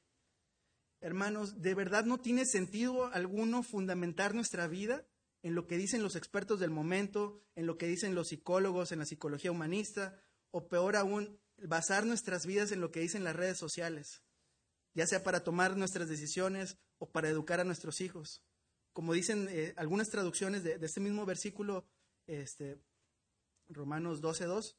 Hermanos, 1.02 1.62
¿de 1.62 1.74
verdad 1.74 2.06
no 2.06 2.20
tiene 2.20 2.46
sentido 2.46 3.08
alguno 3.08 3.64
fundamentar 3.64 4.34
nuestra 4.34 4.68
vida 4.68 5.06
en 5.44 5.56
lo 5.56 5.68
que 5.68 5.78
dicen 5.78 6.04
los 6.04 6.16
expertos 6.16 6.60
del 6.60 6.70
momento, 6.70 7.44
en 7.56 7.66
lo 7.66 7.78
que 7.78 7.88
dicen 7.88 8.16
los 8.16 8.30
psicólogos, 8.30 8.92
en 8.92 9.00
la 9.00 9.06
psicología 9.06 9.52
humanista, 9.52 10.22
o 10.52 10.68
peor 10.68 10.96
aún, 10.96 11.40
basar 11.58 12.06
nuestras 12.06 12.46
vidas 12.46 12.72
en 12.72 12.82
lo 12.82 12.92
que 12.92 13.00
dicen 13.00 13.24
las 13.24 13.36
redes 13.36 13.58
sociales, 13.58 14.24
ya 14.94 15.08
sea 15.08 15.24
para 15.24 15.44
tomar 15.44 15.76
nuestras 15.76 16.08
decisiones 16.08 16.78
o 17.00 17.10
para 17.10 17.30
educar 17.30 17.60
a 17.60 17.64
nuestros 17.64 18.02
hijos? 18.02 18.44
como 18.94 19.14
dicen 19.14 19.48
eh, 19.50 19.74
algunas 19.78 20.10
traducciones 20.10 20.64
de, 20.64 20.78
este 20.82 21.00
mismo 21.00 21.26
versículo, 21.26 21.86
este, 22.28 22.80
Romanos 23.70 24.22
12.2, 24.22 24.76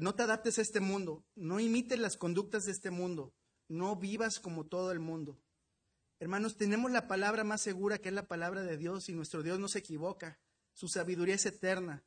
no 0.00 0.14
te 0.14 0.22
adaptes 0.22 0.58
a 0.58 0.62
este 0.62 0.80
mundo, 0.80 1.24
no 1.34 1.60
imites 1.60 1.98
las 1.98 2.16
conductas 2.16 2.64
de 2.64 2.72
este 2.72 2.90
mundo, 2.90 3.32
no 3.70 3.94
vivas 3.96 4.40
como 4.40 4.66
todo 4.66 4.90
el 4.90 4.98
mundo. 4.98 5.38
Hermanos, 6.18 6.56
tenemos 6.56 6.90
la 6.90 7.06
palabra 7.06 7.44
más 7.44 7.62
segura 7.62 7.98
que 7.98 8.08
es 8.08 8.14
la 8.14 8.26
palabra 8.26 8.62
de 8.62 8.76
Dios 8.76 9.08
y 9.08 9.14
nuestro 9.14 9.42
Dios 9.42 9.58
no 9.58 9.68
se 9.68 9.78
equivoca, 9.78 10.38
su 10.74 10.88
sabiduría 10.88 11.36
es 11.36 11.46
eterna. 11.46 12.02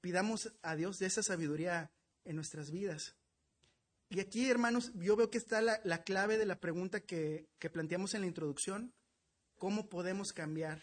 Pidamos 0.00 0.52
a 0.62 0.76
Dios 0.76 0.98
de 0.98 1.06
esa 1.06 1.22
sabiduría 1.22 1.90
en 2.24 2.36
nuestras 2.36 2.70
vidas. 2.70 3.16
Y 4.10 4.20
aquí, 4.20 4.48
hermanos, 4.48 4.92
yo 4.94 5.16
veo 5.16 5.30
que 5.30 5.38
está 5.38 5.60
la, 5.60 6.04
clave 6.04 6.38
de 6.38 6.46
la 6.46 6.60
pregunta 6.60 7.00
que, 7.00 7.48
que 7.58 7.70
planteamos 7.70 8.14
en 8.14 8.20
la 8.20 8.26
introducción. 8.26 8.94
¿Cómo 9.56 9.88
podemos 9.88 10.32
cambiar? 10.32 10.82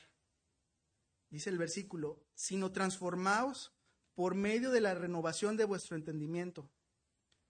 Dice 1.30 1.50
el 1.50 1.58
versículo, 1.58 2.20
sino 2.34 2.72
transformaos 2.72 3.74
por 4.16 4.36
medio 4.36 4.72
de 4.72 4.82
la 4.82 4.96
renovación 4.96 5.56
de 5.56 5.66
vuestro 5.66 5.96
entendimiento. 5.96 6.70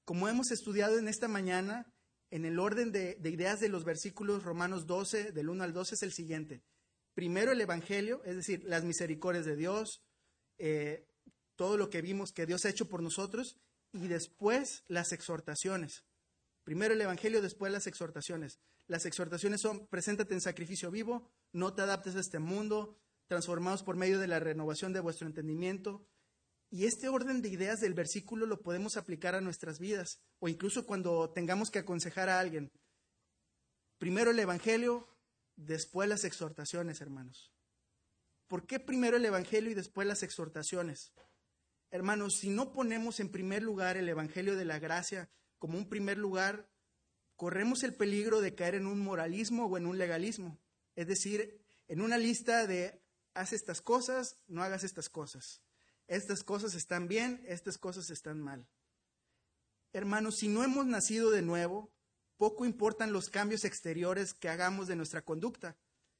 Como 0.03 0.27
hemos 0.27 0.51
estudiado 0.51 0.99
en 0.99 1.07
esta 1.07 1.27
mañana, 1.27 1.91
en 2.31 2.45
el 2.45 2.59
orden 2.59 2.91
de, 2.91 3.17
ideas 3.23 3.59
de 3.59 3.69
los 3.69 3.85
versículos 3.85 4.43
Romanos 4.43 4.85
12, 4.85 5.31
del 5.31 5.49
1 5.49 5.63
al 5.63 5.73
12, 5.73 5.95
es 5.95 6.03
el 6.03 6.11
siguiente. 6.11 6.63
Primero 7.13 7.51
el 7.51 7.61
Evangelio, 7.61 8.21
es 8.25 8.35
decir, 8.35 8.63
las 8.65 8.83
misericordias 8.83 9.45
de 9.45 9.55
Dios, 9.55 10.03
eh, 10.57 11.07
todo 11.55 11.77
lo 11.77 11.89
que 11.89 12.01
vimos 12.01 12.33
que 12.33 12.45
Dios 12.45 12.65
ha 12.65 12.69
hecho 12.69 12.89
por 12.89 13.01
nosotros, 13.01 13.57
y 13.93 14.07
después 14.07 14.83
las 14.87 15.13
exhortaciones. 15.13 16.03
Primero 16.63 16.93
el 16.93 17.01
Evangelio, 17.01 17.41
después 17.41 17.71
las 17.71 17.87
exhortaciones. 17.87 18.59
Las 18.87 19.05
exhortaciones 19.05 19.61
son, 19.61 19.87
preséntate 19.87 20.33
en 20.33 20.41
sacrificio 20.41 20.91
vivo, 20.91 21.31
no 21.53 21.73
te 21.73 21.81
adaptes 21.81 22.15
a 22.15 22.19
este 22.19 22.39
mundo, 22.39 22.99
transformados 23.27 23.83
por 23.83 23.95
medio 23.95 24.19
de 24.19 24.27
la 24.27 24.39
renovación 24.39 24.93
de 24.93 24.99
vuestro 24.99 25.27
entendimiento. 25.27 26.05
Y 26.75 26.87
este 26.87 27.07
orden 27.07 27.41
de 27.41 27.47
ideas 27.47 27.79
del 27.79 27.93
versículo 27.93 28.45
lo 28.45 28.61
podemos 28.61 28.97
aplicar 28.97 29.33
a 29.33 29.39
nuestras 29.39 29.79
vidas, 29.79 30.19
o 30.39 30.49
incluso 30.49 30.85
cuando 30.85 31.29
tengamos 31.29 31.71
que 31.71 31.79
aconsejar 31.79 32.27
a 32.27 32.37
alguien. 32.37 32.69
Primero 33.97 34.31
el 34.31 34.39
Evangelio, 34.39 35.07
después 35.55 36.09
las 36.09 36.25
exhortaciones, 36.25 36.99
hermanos. 36.99 37.53
¿Por 38.49 38.67
qué 38.67 38.81
primero 38.81 39.15
el 39.15 39.23
Evangelio 39.23 39.71
y 39.71 39.73
después 39.73 40.05
las 40.05 40.21
exhortaciones? 40.21 41.13
Hermanos, 41.91 42.39
si 42.39 42.49
no 42.49 42.73
ponemos 42.73 43.21
en 43.21 43.31
primer 43.31 43.63
lugar 43.63 43.95
el 43.95 44.09
Evangelio 44.09 44.57
de 44.57 44.65
la 44.65 44.77
gracia 44.77 45.29
como 45.57 45.77
un 45.77 45.87
primer 45.87 46.17
lugar, 46.17 46.69
corremos 47.37 47.83
el 47.83 47.95
peligro 47.95 48.41
de 48.41 48.53
caer 48.53 48.75
en 48.75 48.87
un 48.87 48.99
moralismo 48.99 49.67
o 49.67 49.77
en 49.77 49.85
un 49.85 49.97
legalismo, 49.97 50.59
es 50.97 51.07
decir, 51.07 51.57
en 51.87 52.01
una 52.01 52.17
lista 52.17 52.67
de 52.67 53.01
haz 53.33 53.53
estas 53.53 53.79
cosas, 53.79 54.43
no 54.47 54.61
hagas 54.61 54.83
estas 54.83 55.07
cosas. 55.07 55.64
Estas 56.07 56.43
cosas 56.43 56.75
están 56.75 57.07
bien, 57.07 57.43
estas 57.47 57.77
cosas 57.77 58.09
están 58.09 58.39
mal. 58.39 58.67
Hermanos, 59.93 60.37
si 60.37 60.47
no 60.47 60.63
hemos 60.63 60.85
nacido 60.85 61.31
de 61.31 61.41
nuevo, 61.41 61.91
poco 62.37 62.65
importan 62.65 63.13
los 63.13 63.29
cambios 63.29 63.63
exteriores 63.65 64.33
que 64.33 64.49
hagamos 64.49 64.87
de 64.87 64.95
nuestra 64.95 65.23
conducta. 65.23 65.77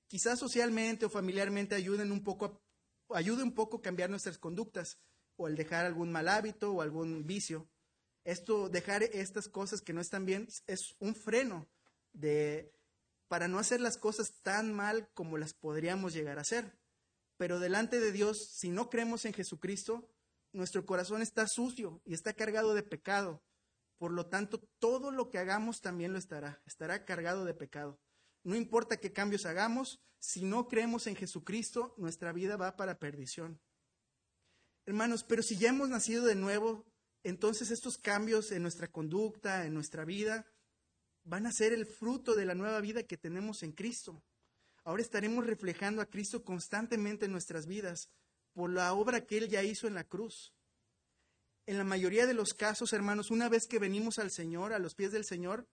Quizás 0.07 0.39
socialmente 0.39 1.05
o 1.05 1.09
familiarmente 1.09 1.75
ayuden 1.75 2.11
un 2.11 2.23
poco, 2.23 2.61
ayude 3.09 3.43
un 3.43 3.53
poco 3.53 3.77
a 3.77 3.81
cambiar 3.81 4.09
nuestras 4.09 4.37
conductas 4.37 4.97
o 5.35 5.47
el 5.47 5.55
dejar 5.55 5.85
algún 5.85 6.11
mal 6.11 6.29
hábito 6.29 6.71
o 6.71 6.81
algún 6.81 7.25
vicio. 7.25 7.67
Esto, 8.23 8.69
dejar 8.69 9.03
estas 9.03 9.47
cosas 9.47 9.81
que 9.81 9.93
no 9.93 10.01
están 10.01 10.25
bien, 10.25 10.47
es 10.67 10.95
un 10.99 11.13
freno 11.13 11.67
de, 12.13 12.73
para 13.27 13.47
no 13.47 13.59
hacer 13.59 13.81
las 13.81 13.97
cosas 13.97 14.41
tan 14.41 14.73
mal 14.73 15.09
como 15.13 15.37
las 15.37 15.53
podríamos 15.53 16.13
llegar 16.13 16.39
a 16.39 16.41
hacer. 16.41 16.73
Pero 17.37 17.59
delante 17.59 17.99
de 17.99 18.11
Dios, 18.11 18.49
si 18.51 18.69
no 18.69 18.89
creemos 18.89 19.25
en 19.25 19.33
Jesucristo, 19.33 20.09
nuestro 20.53 20.85
corazón 20.85 21.21
está 21.21 21.47
sucio 21.47 22.01
y 22.05 22.13
está 22.13 22.33
cargado 22.33 22.73
de 22.73 22.83
pecado. 22.83 23.43
Por 23.97 24.11
lo 24.11 24.27
tanto, 24.27 24.59
todo 24.79 25.11
lo 25.11 25.29
que 25.29 25.37
hagamos 25.37 25.81
también 25.81 26.13
lo 26.13 26.19
estará, 26.19 26.61
estará 26.65 27.05
cargado 27.05 27.45
de 27.45 27.53
pecado. 27.53 27.99
No 28.43 28.55
importa 28.55 28.97
qué 28.97 29.11
cambios 29.11 29.45
hagamos, 29.45 29.99
si 30.19 30.43
no 30.43 30.67
creemos 30.67 31.07
en 31.07 31.15
Jesucristo, 31.15 31.93
nuestra 31.97 32.31
vida 32.31 32.57
va 32.57 32.75
para 32.75 32.99
perdición. 32.99 33.59
Hermanos, 34.85 35.23
pero 35.23 35.41
si 35.41 35.57
ya 35.57 35.69
hemos 35.69 35.89
nacido 35.89 36.25
de 36.25 36.35
nuevo, 36.35 36.85
entonces 37.23 37.71
estos 37.71 37.97
cambios 37.97 38.51
en 38.51 38.61
nuestra 38.61 38.87
conducta, 38.87 39.65
en 39.65 39.73
nuestra 39.73 40.05
vida, 40.05 40.45
van 41.23 41.47
a 41.47 41.51
ser 41.51 41.73
el 41.73 41.85
fruto 41.85 42.35
de 42.35 42.45
la 42.45 42.53
nueva 42.53 42.79
vida 42.81 43.03
que 43.03 43.17
tenemos 43.17 43.63
en 43.63 43.71
Cristo. 43.71 44.23
Ahora 44.85 45.01
estaremos 45.01 45.45
reflejando 45.45 46.01
a 46.01 46.05
Cristo 46.05 46.43
constantemente 46.43 47.25
en 47.25 47.31
nuestras 47.31 47.65
vidas 47.65 48.11
por 48.53 48.69
la 48.69 48.93
obra 48.93 49.25
que 49.25 49.39
Él 49.39 49.49
ya 49.49 49.63
hizo 49.63 49.87
en 49.87 49.95
la 49.95 50.03
cruz. 50.03 50.53
En 51.65 51.79
la 51.79 51.83
mayoría 51.83 52.27
de 52.27 52.35
los 52.35 52.53
casos, 52.53 52.93
hermanos, 52.93 53.31
una 53.31 53.49
vez 53.49 53.65
que 53.67 53.79
venimos 53.79 54.19
al 54.19 54.29
Señor, 54.29 54.73
a 54.73 54.79
los 54.79 54.93
pies 54.93 55.11
del 55.11 55.25
Señor, 55.25 55.67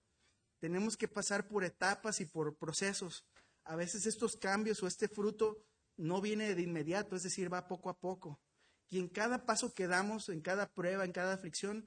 tenemos 0.61 0.97
que 0.97 1.09
pasar 1.09 1.47
por 1.47 1.63
etapas 1.63 2.21
y 2.21 2.25
por 2.25 2.57
procesos. 2.57 3.27
A 3.65 3.77
veces 3.77 4.07
estos 4.07 4.37
cambios 4.37 4.83
o 4.83 4.87
este 4.87 5.09
fruto 5.09 5.63
no 5.99 6.23
viene 6.23 6.55
de 6.55 6.63
inmediato, 6.63 7.15
es 7.15 7.23
decir, 7.23 7.53
va 7.53 7.69
poco 7.69 7.91
a 7.91 7.99
poco. 7.99 8.41
Y 8.89 8.99
en 8.99 9.09
cada 9.09 9.45
paso 9.45 9.75
que 9.75 9.87
damos, 9.87 10.31
en 10.31 10.41
cada 10.41 10.73
prueba, 10.73 11.05
en 11.05 11.13
cada 11.13 11.35
aflicción, 11.35 11.87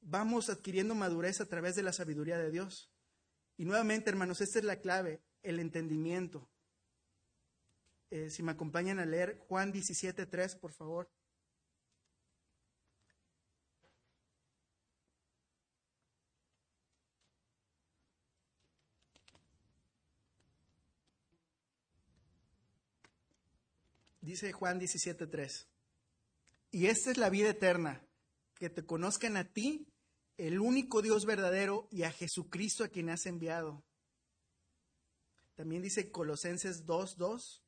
vamos 0.00 0.50
adquiriendo 0.50 0.96
madurez 0.96 1.40
a 1.40 1.46
través 1.46 1.76
de 1.76 1.84
la 1.84 1.92
sabiduría 1.92 2.38
de 2.38 2.50
Dios. 2.50 2.90
Y 3.56 3.64
nuevamente, 3.64 4.10
hermanos, 4.10 4.40
esta 4.40 4.58
es 4.58 4.64
la 4.64 4.80
clave, 4.80 5.22
el 5.42 5.60
entendimiento. 5.60 6.50
Eh, 8.10 8.30
si 8.30 8.42
me 8.42 8.52
acompañan 8.52 8.98
a 8.98 9.04
leer 9.04 9.38
Juan 9.48 9.72
17.3, 9.72 10.58
por 10.58 10.72
favor. 10.72 11.10
Dice 24.20 24.52
Juan 24.52 24.80
17.3. 24.80 25.66
Y 26.72 26.86
esta 26.86 27.10
es 27.12 27.16
la 27.16 27.30
vida 27.30 27.50
eterna, 27.50 28.04
que 28.54 28.68
te 28.68 28.84
conozcan 28.84 29.36
a 29.36 29.52
ti, 29.52 29.86
el 30.36 30.58
único 30.60 31.00
Dios 31.00 31.24
verdadero, 31.24 31.88
y 31.92 32.02
a 32.02 32.10
Jesucristo 32.10 32.82
a 32.82 32.88
quien 32.88 33.08
has 33.08 33.24
enviado. 33.26 33.84
También 35.54 35.82
dice 35.82 36.10
Colosenses 36.10 36.84
2.2, 36.84 37.62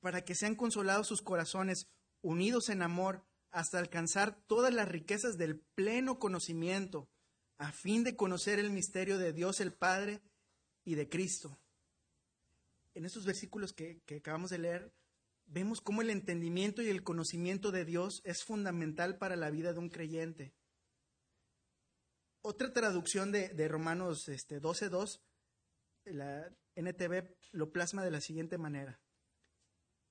para 0.00 0.24
que 0.24 0.34
sean 0.34 0.54
consolados 0.54 1.06
sus 1.06 1.22
corazones, 1.22 1.88
unidos 2.22 2.68
en 2.68 2.82
amor, 2.82 3.24
hasta 3.50 3.78
alcanzar 3.78 4.40
todas 4.46 4.72
las 4.72 4.88
riquezas 4.88 5.38
del 5.38 5.60
pleno 5.74 6.18
conocimiento, 6.18 7.08
a 7.58 7.72
fin 7.72 8.04
de 8.04 8.16
conocer 8.16 8.58
el 8.58 8.70
misterio 8.70 9.18
de 9.18 9.32
Dios 9.32 9.60
el 9.60 9.72
Padre 9.72 10.22
y 10.84 10.94
de 10.94 11.08
Cristo. 11.08 11.58
En 12.94 13.04
estos 13.04 13.24
versículos 13.24 13.72
que, 13.72 14.02
acabamos 14.16 14.50
de 14.50 14.58
leer, 14.58 14.92
vemos 15.46 15.80
cómo 15.80 16.02
el 16.02 16.10
entendimiento 16.10 16.82
y 16.82 16.88
el 16.88 17.02
conocimiento 17.02 17.70
de 17.70 17.84
Dios 17.84 18.20
es 18.24 18.44
fundamental 18.44 19.18
para 19.18 19.36
la 19.36 19.50
vida 19.50 19.72
de 19.72 19.78
un 19.78 19.88
creyente. 19.88 20.54
Otra 22.42 22.72
traducción 22.72 23.32
de, 23.32 23.68
Romanos 23.68 24.28
este, 24.28 24.60
12.2, 24.60 25.20
la 26.04 26.50
NTV 26.76 27.34
lo 27.52 27.72
plasma 27.72 28.04
de 28.04 28.10
la 28.10 28.20
siguiente 28.20 28.58
manera. 28.58 29.00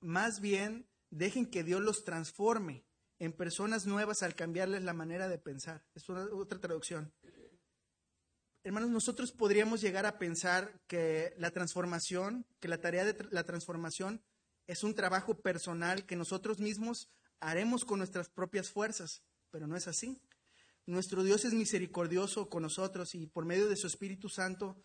Más 0.00 0.40
bien, 0.40 0.88
dejen 1.10 1.46
que 1.46 1.64
Dios 1.64 1.80
los 1.80 2.04
transforme 2.04 2.84
en 3.18 3.32
personas 3.32 3.86
nuevas 3.86 4.22
al 4.22 4.34
cambiarles 4.34 4.82
la 4.82 4.92
manera 4.92 5.28
de 5.28 5.38
pensar. 5.38 5.84
Es 5.94 6.08
otra 6.08 6.60
traducción. 6.60 7.12
Hermanos, 8.62 8.90
nosotros 8.90 9.32
podríamos 9.32 9.80
llegar 9.80 10.06
a 10.06 10.18
pensar 10.18 10.80
que 10.86 11.32
la 11.38 11.50
transformación, 11.50 12.46
que 12.60 12.68
la 12.68 12.80
tarea 12.80 13.04
de 13.04 13.16
la 13.30 13.44
transformación 13.44 14.22
es 14.66 14.84
un 14.84 14.94
trabajo 14.94 15.40
personal 15.40 16.04
que 16.04 16.16
nosotros 16.16 16.58
mismos 16.58 17.10
haremos 17.40 17.84
con 17.84 17.98
nuestras 17.98 18.28
propias 18.28 18.68
fuerzas, 18.70 19.22
pero 19.50 19.66
no 19.66 19.76
es 19.76 19.88
así. 19.88 20.20
Nuestro 20.86 21.22
Dios 21.22 21.44
es 21.44 21.54
misericordioso 21.54 22.48
con 22.48 22.62
nosotros 22.62 23.14
y 23.14 23.26
por 23.26 23.44
medio 23.44 23.68
de 23.68 23.76
su 23.76 23.86
Espíritu 23.86 24.28
Santo, 24.28 24.82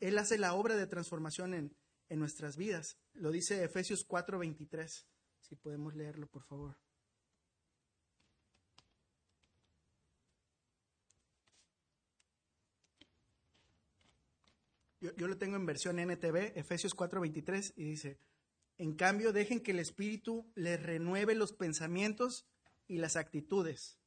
Él 0.00 0.18
hace 0.18 0.38
la 0.38 0.54
obra 0.54 0.76
de 0.76 0.86
transformación 0.86 1.54
en, 1.54 1.76
en 2.08 2.18
nuestras 2.18 2.56
vidas. 2.56 2.98
Lo 3.14 3.30
dice 3.30 3.62
Efesios 3.64 4.06
4:23. 4.06 5.06
Si 5.40 5.56
podemos 5.56 5.94
leerlo, 5.94 6.26
por 6.26 6.44
favor. 6.44 6.76
Yo, 15.00 15.28
lo 15.28 15.38
tengo 15.38 15.54
en 15.56 15.64
versión 15.64 16.00
NTV, 16.00 16.58
Efesios 16.58 16.94
4:23, 16.94 17.72
y 17.76 17.84
dice, 17.84 18.18
en 18.78 18.94
cambio, 18.94 19.32
dejen 19.32 19.60
que 19.60 19.70
el 19.70 19.78
Espíritu 19.78 20.50
les 20.56 20.82
renueve 20.82 21.36
los 21.36 21.52
pensamientos 21.52 22.48
y 22.88 22.98
las 22.98 23.16
actitudes. 23.16 23.98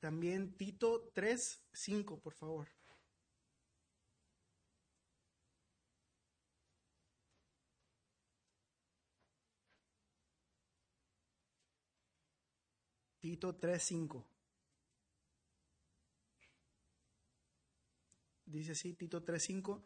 También 0.00 0.56
Tito 0.56 1.10
3, 1.12 1.62
5, 1.72 2.20
por 2.20 2.34
favor. 2.34 2.68
Tito 13.28 13.54
3, 13.54 13.82
5. 13.82 14.26
Dice 18.46 18.72
así, 18.72 18.94
Tito 18.94 19.22
3, 19.22 19.42
5, 19.42 19.84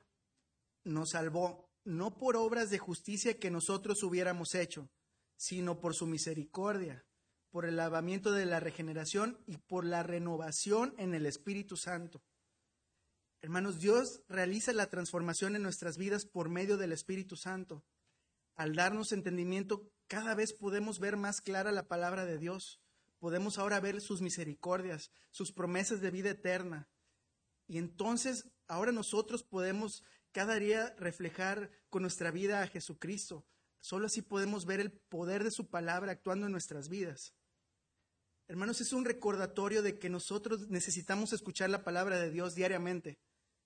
nos 0.85 1.11
salvó 1.11 1.69
no 1.83 2.17
por 2.17 2.37
obras 2.37 2.71
de 2.71 2.79
justicia 2.79 3.41
que 3.41 3.51
nosotros 3.51 4.05
hubiéramos 4.05 4.55
hecho, 4.55 4.93
sino 5.37 5.81
por 5.81 5.97
su 5.97 6.07
misericordia, 6.07 7.05
por 7.51 7.65
el 7.65 7.75
lavamiento 7.75 8.31
de 8.31 8.47
la 8.47 8.61
regeneración 8.61 9.43
y 9.49 9.57
por 9.57 9.87
la 9.87 10.05
renovación 10.05 10.95
en 10.97 11.13
el 11.13 11.27
Espíritu 11.27 11.77
Santo. 11.77 12.23
Hermanos, 13.41 13.81
Dios 13.81 14.23
realiza 14.29 14.73
la 14.73 14.89
transformación 14.89 15.57
en 15.57 15.65
nuestras 15.65 15.99
vidas 15.99 16.27
por 16.27 16.49
medio 16.49 16.77
del 16.77 16.93
Espíritu 16.93 17.35
Santo. 17.35 17.85
Al 18.55 18.77
darnos 18.77 19.11
entendimiento, 19.11 19.91
cada 20.07 20.37
vez 20.37 20.53
podemos 20.53 21.01
ver 21.01 21.17
más 21.17 21.41
clara 21.41 21.73
la 21.73 21.89
palabra 21.89 22.25
de 22.25 22.39
Dios. 22.39 22.82
Podemos 23.23 23.57
ahora 23.57 23.79
ver 23.79 24.01
sus 24.01 24.21
misericordias, 24.21 25.13
sus 25.31 25.53
promesas 25.53 26.01
de 26.01 26.11
vida 26.11 26.31
eterna. 26.31 26.89
Y 27.69 27.79
entonces, 27.79 28.51
ahora 28.67 28.91
nosotros 28.91 29.45
podemos 29.45 30.03
cada 30.33 30.57
día 30.57 30.93
reflejar 30.99 31.71
con 31.89 32.03
nuestra 32.03 32.33
vida 32.33 32.63
a 32.63 32.67
Jesucristo. 32.67 33.47
Solo 33.79 34.07
así 34.07 34.23
podemos 34.23 34.67
ver 34.67 34.81
el 34.81 34.91
poder 34.91 35.45
de 35.45 35.53
su 35.53 35.71
palabra 35.71 36.11
actuando 36.11 36.47
en 36.47 36.53
nuestras 36.53 36.89
vidas. 36.89 37.33
Hermanos, 38.49 38.81
es 38.81 38.93
un 38.93 39.05
recordatorio 39.05 39.83
de 39.83 40.01
que 40.01 40.11
nosotros 40.11 40.69
necesitamos 40.69 41.33
escuchar 41.33 41.71
la 41.71 41.85
palabra 41.85 42.19
de 42.19 42.29
Dios 42.29 42.57
diariamente, 42.57 43.21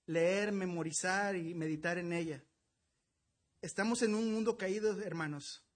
leer, 0.05 0.51
memorizar 0.51 1.35
y 1.35 1.55
meditar 1.55 1.97
en 1.97 2.13
ella. 2.13 2.45
Estamos 3.63 4.03
en 4.03 4.13
un 4.13 4.31
mundo 4.31 4.55
caído, 4.55 5.01
hermanos. 5.01 5.66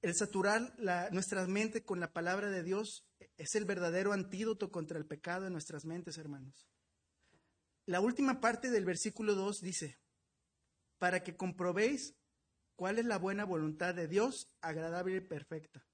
El 0.00 0.14
saturar 0.14 0.74
la, 0.78 1.10
nuestra 1.10 1.46
mente 1.46 1.84
con 1.84 1.98
la 1.98 2.12
palabra 2.12 2.50
de 2.50 2.62
Dios 2.62 3.04
es 3.36 3.54
el 3.56 3.64
verdadero 3.64 4.12
antídoto 4.12 4.70
contra 4.70 4.98
el 4.98 5.06
pecado 5.06 5.46
en 5.46 5.52
nuestras 5.52 5.84
mentes, 5.84 6.18
hermanos. 6.18 6.68
La 7.84 8.00
última 8.00 8.40
parte 8.40 8.70
del 8.70 8.84
versículo 8.84 9.34
2 9.34 9.60
dice, 9.60 9.98
para 10.98 11.22
que 11.22 11.36
comprobéis 11.36 12.14
cuál 12.76 12.98
es 12.98 13.06
la 13.06 13.18
buena 13.18 13.44
voluntad 13.44 13.94
de 13.94 14.06
Dios, 14.06 14.48
agradable 14.60 15.16
y 15.16 15.20
perfecta. 15.20 15.84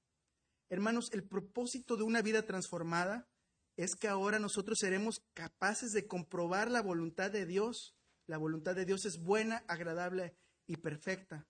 Hermanos, 0.68 1.10
el 1.12 1.26
propósito 1.26 1.96
de 1.96 2.02
una 2.02 2.20
vida 2.20 2.42
transformada 2.42 3.28
es 3.76 3.94
que 3.94 4.08
ahora 4.08 4.38
nosotros 4.38 4.78
seremos 4.78 5.22
capaces 5.34 5.92
de 5.92 6.06
comprobar 6.06 6.70
la 6.70 6.82
voluntad 6.82 7.30
de 7.30 7.46
Dios. 7.46 7.96
La 8.26 8.38
voluntad 8.38 8.74
de 8.74 8.84
Dios 8.84 9.04
es 9.04 9.18
buena, 9.18 9.64
agradable 9.68 10.36
y 10.66 10.76
perfecta. 10.76 11.46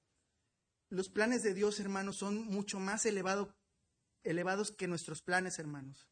Los 0.94 1.08
planes 1.08 1.42
de 1.42 1.54
Dios, 1.54 1.80
hermanos, 1.80 2.18
son 2.18 2.46
mucho 2.46 2.78
más 2.78 3.04
elevado, 3.04 3.52
elevados 4.22 4.70
que 4.70 4.86
nuestros 4.86 5.22
planes, 5.22 5.58
hermanos. 5.58 6.08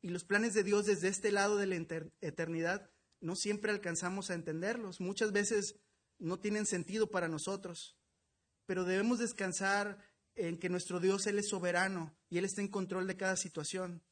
Y 0.00 0.08
los 0.08 0.24
planes 0.24 0.54
de 0.54 0.62
Dios 0.62 0.86
desde 0.86 1.08
este 1.08 1.30
lado 1.30 1.58
de 1.58 1.66
la 1.66 1.76
eternidad 2.22 2.90
no 3.20 3.36
siempre 3.36 3.72
alcanzamos 3.72 4.30
a 4.30 4.34
entenderlos. 4.34 5.02
Muchas 5.02 5.32
veces 5.32 5.78
no 6.18 6.40
tienen 6.40 6.64
sentido 6.64 7.10
para 7.10 7.28
nosotros, 7.28 7.98
pero 8.64 8.84
debemos 8.84 9.18
descansar 9.18 9.98
en 10.34 10.56
que 10.56 10.70
nuestro 10.70 10.98
Dios, 10.98 11.26
Él 11.26 11.38
es 11.38 11.50
soberano 11.50 12.16
y 12.30 12.38
Él 12.38 12.46
está 12.46 12.62
en 12.62 12.68
control 12.68 13.06
de 13.06 13.18
cada 13.18 13.36
situación. 13.36 14.02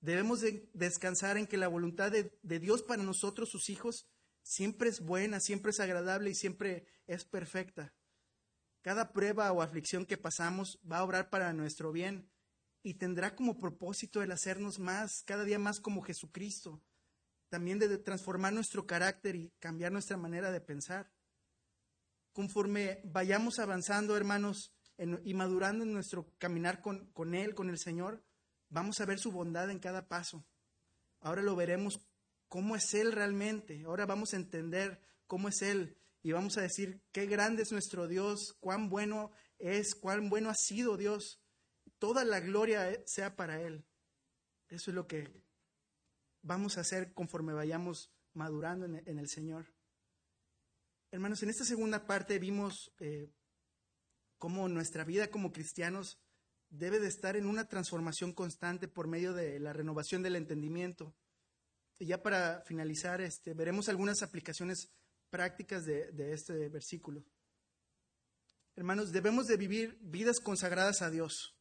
Debemos 0.00 0.40
descansar 0.72 1.36
en 1.36 1.46
que 1.46 1.58
la 1.58 1.68
voluntad 1.68 2.10
de 2.10 2.58
Dios 2.58 2.82
para 2.82 3.02
nosotros, 3.02 3.50
sus 3.50 3.68
hijos, 3.68 4.06
siempre 4.42 4.88
es 4.88 5.00
buena, 5.00 5.40
siempre 5.40 5.72
es 5.72 5.80
agradable 5.80 6.30
y 6.30 6.34
siempre 6.34 6.86
es 7.06 7.26
perfecta. 7.26 7.92
Cada 8.82 9.12
prueba 9.12 9.50
o 9.52 9.62
aflicción 9.62 10.04
que 10.04 10.18
pasamos 10.18 10.80
va 10.90 10.98
a 10.98 11.04
obrar 11.04 11.30
para 11.30 11.52
nuestro 11.52 11.92
bien 11.92 12.28
y 12.82 12.94
tendrá 12.94 13.36
como 13.36 13.58
propósito 13.58 14.22
el 14.22 14.32
hacernos 14.32 14.80
más, 14.80 15.22
cada 15.24 15.44
día 15.44 15.60
más 15.60 15.78
como 15.78 16.02
Jesucristo, 16.02 16.82
también 17.48 17.78
de 17.78 17.96
transformar 17.98 18.52
nuestro 18.52 18.84
carácter 18.86 19.36
y 19.36 19.52
cambiar 19.60 19.92
nuestra 19.92 20.16
manera 20.16 20.50
de 20.50 20.60
pensar. 20.60 21.12
Conforme 22.32 23.00
vayamos 23.04 23.60
avanzando, 23.60 24.16
hermanos, 24.16 24.72
y 25.24 25.34
madurando 25.34 25.84
en 25.84 25.92
nuestro 25.92 26.32
caminar 26.38 26.80
con, 26.80 27.06
con 27.12 27.34
Él, 27.34 27.54
con 27.54 27.70
el 27.70 27.78
Señor, 27.78 28.22
vamos 28.68 29.00
a 29.00 29.04
ver 29.04 29.18
su 29.18 29.30
bondad 29.30 29.70
en 29.70 29.78
cada 29.78 30.08
paso. 30.08 30.44
Ahora 31.20 31.42
lo 31.42 31.54
veremos 31.54 32.00
cómo 32.48 32.74
es 32.74 32.94
Él 32.94 33.12
realmente. 33.12 33.84
Ahora 33.84 34.06
vamos 34.06 34.32
a 34.32 34.36
entender 34.36 35.00
cómo 35.26 35.48
es 35.48 35.62
Él 35.62 35.96
y 36.22 36.32
vamos 36.32 36.56
a 36.56 36.62
decir 36.62 37.02
qué 37.10 37.26
grande 37.26 37.62
es 37.62 37.72
nuestro 37.72 38.06
Dios, 38.06 38.54
cuán 38.60 38.88
bueno 38.88 39.32
es, 39.58 39.94
cuán 39.94 40.30
bueno 40.30 40.50
ha 40.50 40.54
sido 40.54 40.96
Dios. 40.96 41.42
Toda 41.98 42.24
la 42.24 42.40
gloria 42.40 43.02
sea 43.06 43.34
para 43.34 43.60
Él. 43.60 43.84
Eso 44.68 44.90
es 44.90 44.94
lo 44.94 45.06
que 45.06 45.42
vamos 46.42 46.78
a 46.78 46.82
hacer 46.82 47.12
conforme 47.12 47.52
vayamos 47.52 48.12
madurando 48.34 48.86
en, 48.86 49.18
el 49.18 49.28
Señor. 49.28 49.72
Hermanos, 51.10 51.42
en 51.42 51.50
esta 51.50 51.64
segunda 51.64 52.06
parte 52.06 52.38
vimos 52.38 52.92
eh, 53.00 53.30
cómo 54.38 54.68
nuestra 54.68 55.04
vida 55.04 55.28
como 55.28 55.52
cristianos 55.52 56.20
debe 56.70 57.00
de 57.00 57.08
estar 57.08 57.36
en 57.36 57.46
una 57.46 57.68
transformación 57.68 58.32
constante 58.32 58.88
por 58.88 59.08
medio 59.08 59.34
de 59.34 59.58
la 59.60 59.72
renovación 59.72 60.22
del 60.22 60.36
entendimiento. 60.36 61.14
Y 61.98 62.06
ya 62.06 62.22
para 62.22 62.62
finalizar, 62.62 63.20
este, 63.20 63.52
veremos 63.54 63.88
algunas 63.88 64.22
aplicaciones 64.22 64.90
prácticas 65.32 65.86
de, 65.86 66.32
este 66.34 66.68
versículo. 66.68 67.24
Hermanos, 68.76 69.12
debemos 69.12 69.46
de 69.46 69.56
vivir 69.56 69.98
vidas 70.02 70.40
consagradas 70.40 71.00
a 71.00 71.10
Dios. 71.10 71.56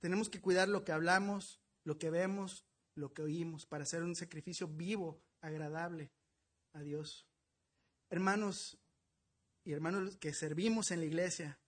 Tenemos 0.00 0.30
que 0.30 0.40
cuidar 0.40 0.70
lo 0.70 0.82
que 0.82 0.92
hablamos, 0.92 1.60
lo 1.84 1.98
que 1.98 2.08
vemos, 2.08 2.64
lo 2.94 3.12
que 3.12 3.20
oímos, 3.20 3.66
para 3.66 3.84
hacer 3.84 4.02
un 4.02 4.16
sacrificio 4.16 4.66
vivo, 4.66 5.22
agradable 5.42 6.10
a 6.72 6.80
Dios. 6.80 7.28
Hermanos 8.08 8.78
y 9.62 9.72
hermanos 9.72 10.16
que 10.16 10.32
servimos 10.32 10.90
en 10.90 11.00
la 11.00 11.06
iglesia, 11.06 11.60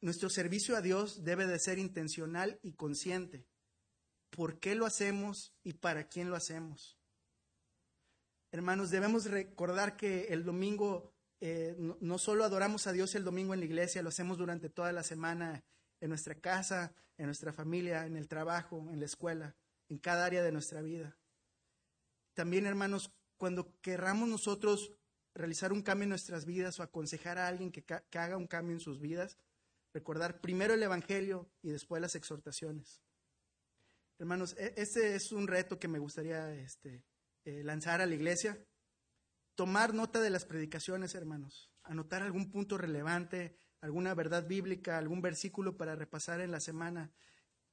nuestro 0.00 0.30
servicio 0.30 0.76
a 0.76 0.82
Dios 0.82 1.22
debe 1.22 1.46
de 1.46 1.60
ser 1.60 1.78
intencional 1.78 2.58
y 2.60 2.72
consciente. 2.72 3.46
¿Por 4.30 4.58
qué 4.58 4.74
lo 4.74 4.84
hacemos 4.84 5.54
y 5.62 5.74
para 5.74 6.08
quién 6.08 6.28
lo 6.28 6.34
hacemos? 6.34 6.98
Hermanos, 8.52 8.90
debemos 8.90 9.24
recordar 9.24 9.96
que 9.96 10.24
el 10.24 10.44
domingo 10.44 11.10
eh, 11.40 11.74
no, 11.78 12.18
solo 12.18 12.44
adoramos 12.44 12.86
a 12.86 12.92
Dios 12.92 13.14
el 13.14 13.24
domingo 13.24 13.54
en 13.54 13.60
la 13.60 13.66
iglesia, 13.66 14.02
lo 14.02 14.10
hacemos 14.10 14.36
durante 14.36 14.68
toda 14.68 14.92
la 14.92 15.02
semana 15.02 15.64
en 16.00 16.10
nuestra 16.10 16.34
casa, 16.34 16.92
en 17.16 17.26
nuestra 17.26 17.52
familia, 17.52 18.04
en 18.04 18.16
el 18.16 18.28
trabajo, 18.28 18.86
en 18.92 19.00
la 19.00 19.06
escuela, 19.06 19.56
en 19.88 19.98
cada 19.98 20.26
área 20.26 20.42
de 20.42 20.52
nuestra 20.52 20.82
vida. 20.82 21.16
También, 22.34 22.66
hermanos, 22.66 23.10
cuando 23.38 23.80
querramos 23.80 24.28
nosotros 24.28 24.92
realizar 25.34 25.72
un 25.72 25.82
cambio 25.82 26.04
en 26.04 26.10
nuestras 26.10 26.44
vidas 26.44 26.78
o 26.78 26.82
aconsejar 26.82 27.38
a 27.38 27.48
alguien 27.48 27.72
que, 27.72 27.82
que 27.82 28.18
haga 28.18 28.36
un 28.36 28.46
cambio 28.46 28.74
en 28.74 28.80
sus 28.80 29.00
vidas, 29.00 29.38
recordar 29.94 30.42
primero 30.42 30.74
el 30.74 30.82
Evangelio 30.82 31.48
y 31.62 31.70
después 31.70 32.02
las 32.02 32.14
exhortaciones. 32.16 33.00
Hermanos, 34.18 34.54
e, 34.58 34.74
este 34.76 35.14
es 35.14 35.32
un 35.32 35.48
reto 35.48 35.78
que 35.78 35.88
me 35.88 35.98
gustaría 35.98 36.54
este, 36.54 37.02
eh, 37.44 37.62
lanzar 37.64 38.00
a 38.00 38.06
la 38.06 38.14
iglesia. 38.14 38.64
Tomar 39.54 39.94
nota 39.94 40.20
de 40.20 40.30
las 40.30 40.44
predicaciones, 40.44 41.14
hermanos. 41.14 41.70
Anotar 41.82 42.22
algún 42.22 42.50
punto 42.50 42.78
relevante, 42.78 43.56
alguna 43.80 44.14
verdad 44.14 44.46
bíblica, 44.46 44.96
algún 44.96 45.20
versículo 45.20 45.76
para 45.76 45.96
repasar 45.96 46.40
en 46.40 46.52
la 46.52 46.60
semana. 46.60 47.12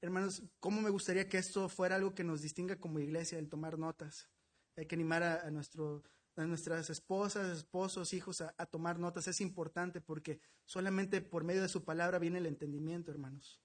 Hermanos, 0.02 0.44
¿cómo 0.60 0.82
me 0.82 0.90
gustaría 0.90 1.30
que 1.30 1.38
esto 1.38 1.70
fuera 1.70 1.96
algo 1.96 2.16
que 2.16 2.24
nos 2.24 2.42
distinga 2.42 2.78
como 2.78 3.00
iglesia, 3.00 3.38
el 3.38 3.50
tomar 3.50 3.78
notas? 3.78 4.30
Hay 4.76 4.88
que 4.88 4.96
animar 4.96 5.24
a, 5.24 5.52
nuestro, 5.52 6.04
a 6.36 6.46
nuestras 6.46 6.90
esposas, 6.90 7.58
esposos, 7.58 8.14
hijos 8.14 8.42
a, 8.42 8.66
tomar 8.66 8.98
notas. 8.98 9.28
Es 9.28 9.40
importante 9.40 10.02
porque 10.02 10.40
solamente 10.66 11.22
por 11.22 11.44
medio 11.44 11.62
de 11.62 11.70
su 11.70 11.84
palabra 11.84 12.18
viene 12.18 12.40
el 12.40 12.46
entendimiento, 12.48 13.12
hermanos. 13.12 13.62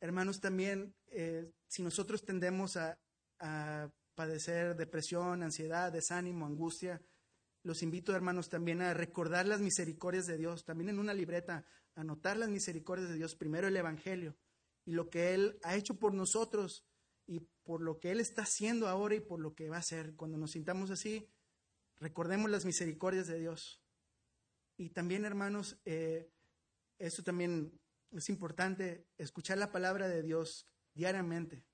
Hermanos, 0.00 0.40
también 0.40 0.96
eh, 1.08 1.52
si 1.68 1.82
nosotros 1.82 2.24
tendemos 2.24 2.76
a, 2.76 2.98
a 3.38 3.90
padecer 4.20 4.76
depresión, 4.76 5.42
ansiedad, 5.42 5.90
desánimo, 5.90 6.44
angustia, 6.44 7.00
los 7.62 7.82
invito, 7.82 8.14
hermanos, 8.14 8.50
también 8.50 8.82
a 8.82 8.92
recordar 8.92 9.46
las 9.46 9.62
misericordias 9.62 10.26
de 10.26 10.36
Dios, 10.36 10.66
también 10.66 10.90
en 10.90 10.98
una 10.98 11.14
libreta, 11.14 11.64
anotar 11.94 12.36
las 12.36 12.50
misericordias 12.50 13.08
de 13.08 13.14
Dios, 13.14 13.34
primero 13.34 13.66
el 13.66 13.78
Evangelio 13.78 14.36
y 14.84 14.92
lo 14.92 15.08
que 15.08 15.32
Él 15.32 15.58
ha 15.62 15.74
hecho 15.74 15.98
por 15.98 16.12
nosotros 16.12 16.84
y 17.26 17.40
por 17.62 17.80
lo 17.80 17.98
que 17.98 18.10
Él 18.10 18.20
está 18.20 18.42
haciendo 18.42 18.88
ahora 18.88 19.14
y 19.14 19.20
por 19.20 19.40
lo 19.40 19.54
que 19.54 19.70
va 19.70 19.76
a 19.76 19.80
hacer. 19.80 20.14
Cuando 20.16 20.36
nos 20.36 20.50
sintamos 20.50 20.90
así, 20.90 21.26
recordemos 21.96 22.50
las 22.50 22.66
misericordias 22.66 23.26
de 23.26 23.38
Dios. 23.38 23.82
Y 24.76 24.90
también, 24.90 25.24
hermanos, 25.24 25.80
eh, 25.86 26.30
eso 26.98 27.22
también 27.22 27.72
es 28.10 28.28
importante, 28.28 29.06
escuchar 29.16 29.56
la 29.56 29.72
palabra 29.72 30.08
de 30.08 30.20
Dios 30.20 30.66
diariamente, 30.92 31.64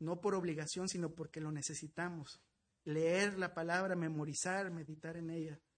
no 0.00 0.20
por 0.20 0.34
obligación, 0.34 0.88
sino 0.88 1.14
porque 1.14 1.40
lo 1.40 1.52
necesitamos. 1.52 2.42
Leer 2.84 3.38
la 3.38 3.54
palabra, 3.54 3.94
memorizar, 3.94 4.70
meditar 4.70 5.16
en 5.16 5.30
ella. 5.30 5.60